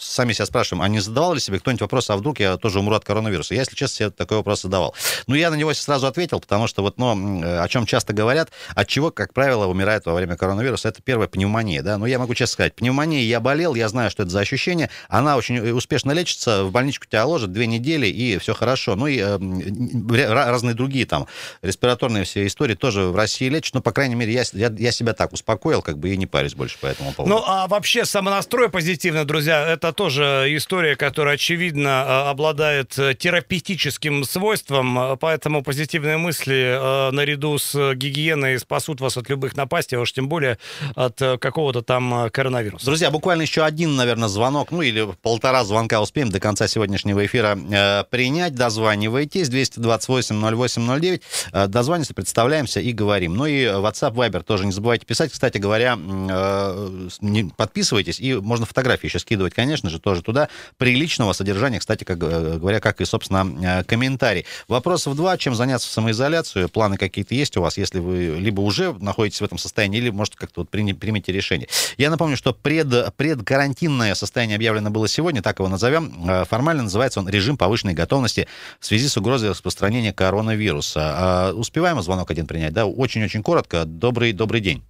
сами 0.00 0.32
себя 0.32 0.46
спрашиваем, 0.46 0.82
а 0.82 0.88
не 0.88 1.00
задавал 1.00 1.34
ли 1.34 1.40
себе 1.40 1.58
кто-нибудь 1.58 1.82
вопрос, 1.82 2.08
а 2.08 2.16
вдруг 2.16 2.40
я 2.40 2.56
тоже 2.56 2.78
умру 2.78 2.94
от 2.94 3.04
коронавируса? 3.04 3.54
Я, 3.54 3.60
если 3.60 3.76
честно, 3.76 3.96
себе 3.96 4.10
такой 4.10 4.38
вопрос 4.38 4.62
задавал. 4.62 4.94
Ну, 5.26 5.34
я 5.34 5.50
на 5.50 5.54
него 5.54 5.74
сразу 5.74 6.06
ответил, 6.06 6.40
потому 6.40 6.66
что 6.68 6.82
вот, 6.82 6.96
ну, 6.96 7.42
о 7.42 7.68
чем 7.68 7.84
часто 7.84 8.14
говорят, 8.14 8.50
от 8.74 8.88
чего, 8.88 9.10
как 9.10 9.34
правило, 9.34 9.66
умирает 9.66 10.06
во 10.06 10.14
время 10.14 10.36
коронавируса, 10.36 10.88
это 10.88 11.02
первая 11.02 11.28
пневмония, 11.28 11.82
да. 11.82 11.98
Но 11.98 12.06
я 12.06 12.18
могу 12.18 12.34
честно 12.34 12.54
сказать, 12.54 12.74
пневмония, 12.74 13.20
я 13.20 13.40
болел, 13.40 13.74
я 13.74 13.88
знаю, 13.90 14.10
что 14.10 14.22
это 14.22 14.32
за 14.32 14.40
ощущение, 14.40 14.88
она 15.10 15.36
очень 15.36 15.58
успешно 15.70 16.12
лечится, 16.12 16.64
в 16.64 16.70
больничку 16.70 17.06
тебя 17.06 17.26
ложат, 17.26 17.41
может, 17.42 17.52
две 17.52 17.66
недели, 17.66 18.06
и 18.06 18.38
все 18.38 18.54
хорошо. 18.54 18.96
Ну 18.96 19.06
и 19.06 19.18
э, 19.18 20.32
разные 20.32 20.74
другие 20.74 21.06
там 21.06 21.26
респираторные 21.62 22.24
все 22.24 22.46
истории 22.46 22.74
тоже 22.74 23.02
в 23.02 23.16
России 23.16 23.48
лечат. 23.48 23.74
Но, 23.74 23.82
по 23.82 23.92
крайней 23.92 24.14
мере, 24.14 24.32
я, 24.32 24.44
я, 24.52 24.72
я 24.78 24.92
себя 24.92 25.12
так 25.12 25.32
успокоил, 25.32 25.82
как 25.82 25.98
бы 25.98 26.10
и 26.10 26.16
не 26.16 26.26
парюсь 26.26 26.54
больше 26.54 26.78
по 26.78 26.86
этому 26.86 27.12
поводу. 27.12 27.34
Ну, 27.34 27.42
а 27.46 27.66
вообще 27.66 28.04
самонастрой 28.04 28.68
позитивный, 28.68 29.24
друзья, 29.24 29.66
это 29.66 29.92
тоже 29.92 30.46
история, 30.50 30.96
которая, 30.96 31.34
очевидно, 31.34 31.88
э, 31.88 32.30
обладает 32.30 32.98
э, 32.98 33.14
терапевтическим 33.14 34.24
свойством, 34.24 35.18
поэтому 35.18 35.62
позитивные 35.62 36.16
мысли 36.16 36.78
э, 36.78 37.10
наряду 37.10 37.58
с 37.58 37.94
гигиеной 37.94 38.58
спасут 38.58 39.00
вас 39.00 39.16
от 39.16 39.28
любых 39.28 39.56
напастей, 39.56 39.98
а 39.98 40.02
уж 40.02 40.12
тем 40.12 40.28
более 40.28 40.58
от 40.94 41.18
какого-то 41.18 41.82
там 41.82 42.30
коронавируса. 42.30 42.86
Друзья, 42.86 43.10
буквально 43.10 43.42
еще 43.42 43.64
один, 43.64 43.96
наверное, 43.96 44.28
звонок, 44.28 44.70
ну 44.70 44.82
или 44.82 45.08
полтора 45.22 45.64
звонка 45.64 46.00
успеем 46.00 46.30
до 46.30 46.40
конца 46.40 46.68
сегодняшнего 46.68 47.24
эфира 47.24 47.31
эфира 47.32 47.58
э, 47.58 48.04
принять. 48.10 48.54
Дозванивайтесь. 48.54 49.48
228-08-09. 49.48 51.22
Э, 51.52 51.66
дозваниваемся, 51.66 52.14
представляемся 52.14 52.80
и 52.80 52.92
говорим. 52.92 53.34
Ну 53.34 53.46
и 53.46 53.64
WhatsApp, 53.64 54.14
Viber 54.14 54.42
тоже 54.42 54.66
не 54.66 54.72
забывайте 54.72 55.06
писать. 55.06 55.32
Кстати 55.32 55.58
говоря, 55.58 55.98
э, 55.98 57.08
подписывайтесь. 57.56 58.20
И 58.20 58.34
можно 58.34 58.66
фотографии 58.66 59.06
еще 59.06 59.18
скидывать, 59.18 59.54
конечно 59.54 59.88
же, 59.90 59.98
тоже 59.98 60.22
туда. 60.22 60.48
Приличного 60.76 61.32
содержания, 61.32 61.78
кстати, 61.78 62.04
как 62.04 62.18
говоря, 62.18 62.80
как 62.80 63.00
и, 63.00 63.04
собственно, 63.04 63.84
комментарий. 63.84 64.46
Вопросов 64.68 65.16
два. 65.16 65.36
Чем 65.38 65.54
заняться 65.54 65.88
в 65.88 65.92
самоизоляцию? 65.92 66.68
Планы 66.68 66.96
какие-то 66.96 67.34
есть 67.34 67.56
у 67.56 67.62
вас, 67.62 67.78
если 67.78 67.98
вы 67.98 68.36
либо 68.38 68.60
уже 68.60 68.92
находитесь 68.92 69.40
в 69.40 69.44
этом 69.44 69.58
состоянии, 69.58 69.98
или, 69.98 70.10
может, 70.10 70.36
как-то 70.36 70.60
вот 70.60 70.70
примите 70.70 71.32
решение. 71.32 71.68
Я 71.96 72.10
напомню, 72.10 72.36
что 72.36 72.52
пред, 72.52 73.14
предкарантинное 73.16 74.14
состояние 74.14 74.56
объявлено 74.56 74.90
было 74.90 75.08
сегодня, 75.08 75.42
так 75.42 75.58
его 75.58 75.68
назовем. 75.68 76.44
Формально 76.48 76.84
называется 76.84 77.11
он 77.20 77.28
режим 77.28 77.56
повышенной 77.56 77.94
готовности 77.94 78.48
в 78.80 78.84
связи 78.86 79.08
с 79.08 79.16
угрозой 79.16 79.50
распространения 79.50 80.12
коронавируса. 80.12 81.00
А, 81.00 81.52
успеваем 81.52 82.00
звонок 82.02 82.30
один 82.30 82.46
принять, 82.46 82.72
да? 82.72 82.86
Очень-очень 82.86 83.42
коротко. 83.42 83.84
Добрый, 83.84 84.32
добрый 84.32 84.60
день. 84.60 84.82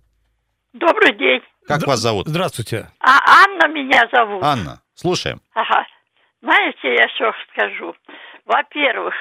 Добрый 0.72 1.16
день. 1.16 1.40
Как 1.66 1.80
Д- 1.80 1.86
вас 1.86 2.00
зовут? 2.00 2.26
Здравствуйте. 2.28 2.88
А 3.00 3.44
Анна 3.44 3.68
меня 3.68 4.02
зовут. 4.12 4.42
Анна, 4.42 4.80
слушаем. 4.94 5.40
Ага. 5.54 5.86
Знаете, 6.42 6.94
я 6.94 7.08
что 7.14 7.32
скажу? 7.52 7.94
Во-первых, 8.46 9.14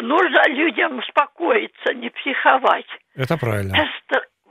нужно 0.00 0.48
людям 0.48 0.98
успокоиться, 0.98 1.92
не 1.94 2.10
психовать. 2.10 2.86
Это 3.14 3.36
правильно. 3.36 3.76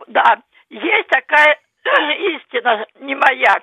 Да. 0.07 0.41
Есть 0.69 1.07
такая 1.09 1.57
истина, 1.85 2.85
не 3.01 3.15
моя, 3.15 3.57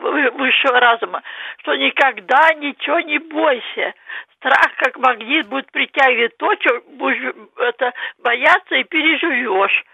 высшего 0.00 0.80
разума, 0.80 1.22
что 1.58 1.74
никогда 1.76 2.52
ничего 2.54 3.00
не 3.00 3.18
бойся. 3.18 3.94
Страх, 4.36 4.74
как 4.76 4.98
магнит, 4.98 5.46
будет 5.46 5.70
притягивать 5.70 6.36
то, 6.36 6.52
что 6.60 6.80
будешь 6.90 7.34
это, 7.56 7.92
бояться 8.18 8.74
и 8.74 8.84
переживешь. 8.84 9.84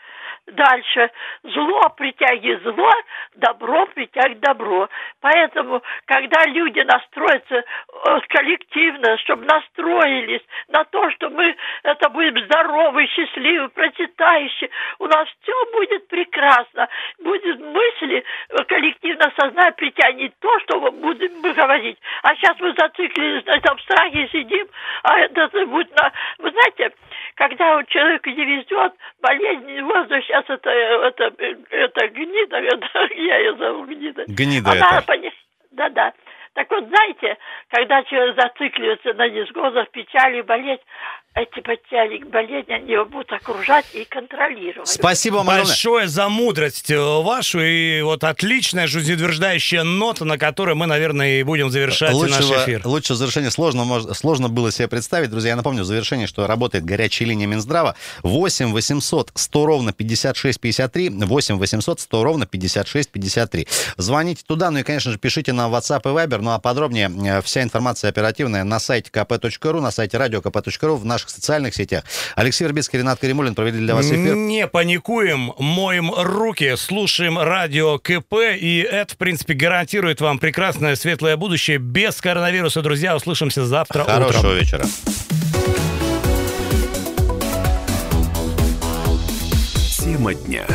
Дальше. 0.52 1.10
Зло 1.42 1.90
притягивает 1.96 2.62
зло, 2.62 2.90
добро 3.36 3.86
притягивает 3.86 4.40
добро. 4.40 4.88
Поэтому, 5.20 5.82
когда 6.06 6.44
люди 6.46 6.80
настроятся 6.80 7.56
э, 7.56 8.20
коллективно, 8.28 9.18
чтобы 9.18 9.44
настроились 9.44 10.40
на 10.68 10.84
то, 10.84 11.10
что 11.12 11.28
мы 11.28 11.54
это 11.82 12.08
будем 12.08 12.42
здоровы, 12.46 13.06
счастливы, 13.08 13.68
процветающие, 13.68 14.70
у 14.98 15.06
нас 15.06 15.28
все 15.42 15.52
будет 15.72 16.08
прекрасно. 16.08 16.88
Будет 17.18 17.60
мысли, 17.60 18.24
э, 18.48 18.64
коллективно 18.64 19.30
сознание 19.38 19.72
притянет 19.72 20.32
то, 20.40 20.60
что 20.60 20.80
мы 20.80 20.90
будем 20.92 21.42
говорить. 21.42 21.98
А 22.22 22.34
сейчас 22.36 22.58
мы 22.58 22.72
зациклились 22.72 23.44
на 23.44 23.58
этом 23.58 23.78
страхе, 23.80 24.28
сидим, 24.32 24.66
а 25.02 25.18
это 25.20 25.48
будет 25.66 25.94
на... 25.94 26.10
Вы 26.38 26.50
знаете, 26.52 26.94
когда 27.34 27.84
человеку 27.84 28.30
не 28.30 28.44
везет, 28.44 28.94
болезнь 29.20 29.80
воздух, 29.82 30.24
сейчас 30.42 30.58
это, 30.58 30.70
это, 30.70 31.34
это 31.70 32.08
гнида, 32.08 32.56
это, 32.58 33.14
я 33.14 33.38
ее 33.38 33.56
зову 33.56 33.84
гнида. 33.84 34.24
Гнида 34.26 34.72
Она, 34.72 34.98
это. 34.98 35.32
Да-да. 35.72 36.12
Так 36.54 36.70
вот, 36.70 36.88
знаете, 36.88 37.36
когда 37.68 38.02
человек 38.04 38.36
зацикливается 38.40 39.14
на 39.14 39.28
невзгодах, 39.28 39.90
печали, 39.90 40.40
болезнь, 40.40 40.82
эти 41.34 41.60
потери 41.60 42.24
болезни, 42.24 42.72
они 42.72 42.92
его 42.92 43.04
будут 43.04 43.32
окружать 43.32 43.86
и 43.92 44.04
контролировать. 44.04 44.88
Спасибо 44.88 45.44
большое 45.44 46.08
за 46.08 46.28
мудрость 46.28 46.90
э, 46.90 46.98
вашу 46.98 47.60
и 47.60 48.02
вот 48.02 48.24
отличная 48.24 48.86
жизнеутверждающая 48.86 49.84
нота, 49.84 50.24
на 50.24 50.36
которой 50.36 50.74
мы, 50.74 50.86
наверное, 50.86 51.40
и 51.40 51.42
будем 51.44 51.70
завершать 51.70 52.12
Лучшего, 52.12 52.54
наш 52.54 52.64
эфир. 52.64 52.82
Лучше 52.84 53.14
завершение 53.14 53.50
сложно, 53.50 54.14
сложно 54.14 54.48
было 54.48 54.72
себе 54.72 54.88
представить. 54.88 55.30
Друзья, 55.30 55.50
я 55.50 55.56
напомню 55.56 55.82
в 55.82 55.86
завершении, 55.86 56.26
что 56.26 56.46
работает 56.46 56.84
горячая 56.84 57.28
линия 57.28 57.46
Минздрава 57.46 57.94
8 58.22 58.72
800 58.72 59.30
100 59.34 59.66
ровно 59.66 59.92
56 59.92 60.60
53, 60.60 61.10
8 61.10 61.58
800 61.58 62.00
100 62.00 62.24
ровно 62.24 62.46
56 62.46 63.12
53. 63.12 63.68
Звоните 63.96 64.42
туда, 64.44 64.70
ну 64.70 64.78
и, 64.78 64.82
конечно 64.82 65.12
же, 65.12 65.18
пишите 65.18 65.52
на 65.52 65.68
WhatsApp 65.68 66.00
и 66.00 66.08
Viber, 66.08 66.38
ну 66.40 66.50
а 66.50 66.58
подробнее 66.58 67.10
э, 67.26 67.42
вся 67.42 67.62
информация 67.62 68.08
оперативная 68.08 68.64
на 68.64 68.80
сайте 68.80 69.10
kp.ru, 69.12 69.80
на 69.80 69.92
сайте 69.92 70.16
radiokp.ru, 70.16 70.96
в 70.96 71.04
нашем 71.04 71.17
наших 71.18 71.30
социальных 71.30 71.74
сетях. 71.74 72.04
Алексей 72.36 72.64
Вербицкий, 72.64 72.98
Ренат 72.98 73.18
Каримулин 73.18 73.54
провели 73.54 73.78
для 73.78 73.94
вас 73.94 74.06
эфир. 74.06 74.36
Не 74.36 74.66
паникуем, 74.68 75.52
моем 75.58 76.12
руки, 76.14 76.74
слушаем 76.76 77.38
радио 77.38 77.98
КП, 77.98 78.34
и 78.56 78.86
это, 78.88 79.14
в 79.14 79.16
принципе, 79.16 79.54
гарантирует 79.54 80.20
вам 80.20 80.38
прекрасное 80.38 80.94
светлое 80.94 81.36
будущее 81.36 81.78
без 81.78 82.20
коронавируса. 82.20 82.82
Друзья, 82.82 83.16
услышимся 83.16 83.66
завтра 83.66 84.04
Хорошего 84.04 84.38
утром. 84.38 84.58
вечера. 84.58 84.84
Тема 89.98 90.34
дня. 90.34 90.66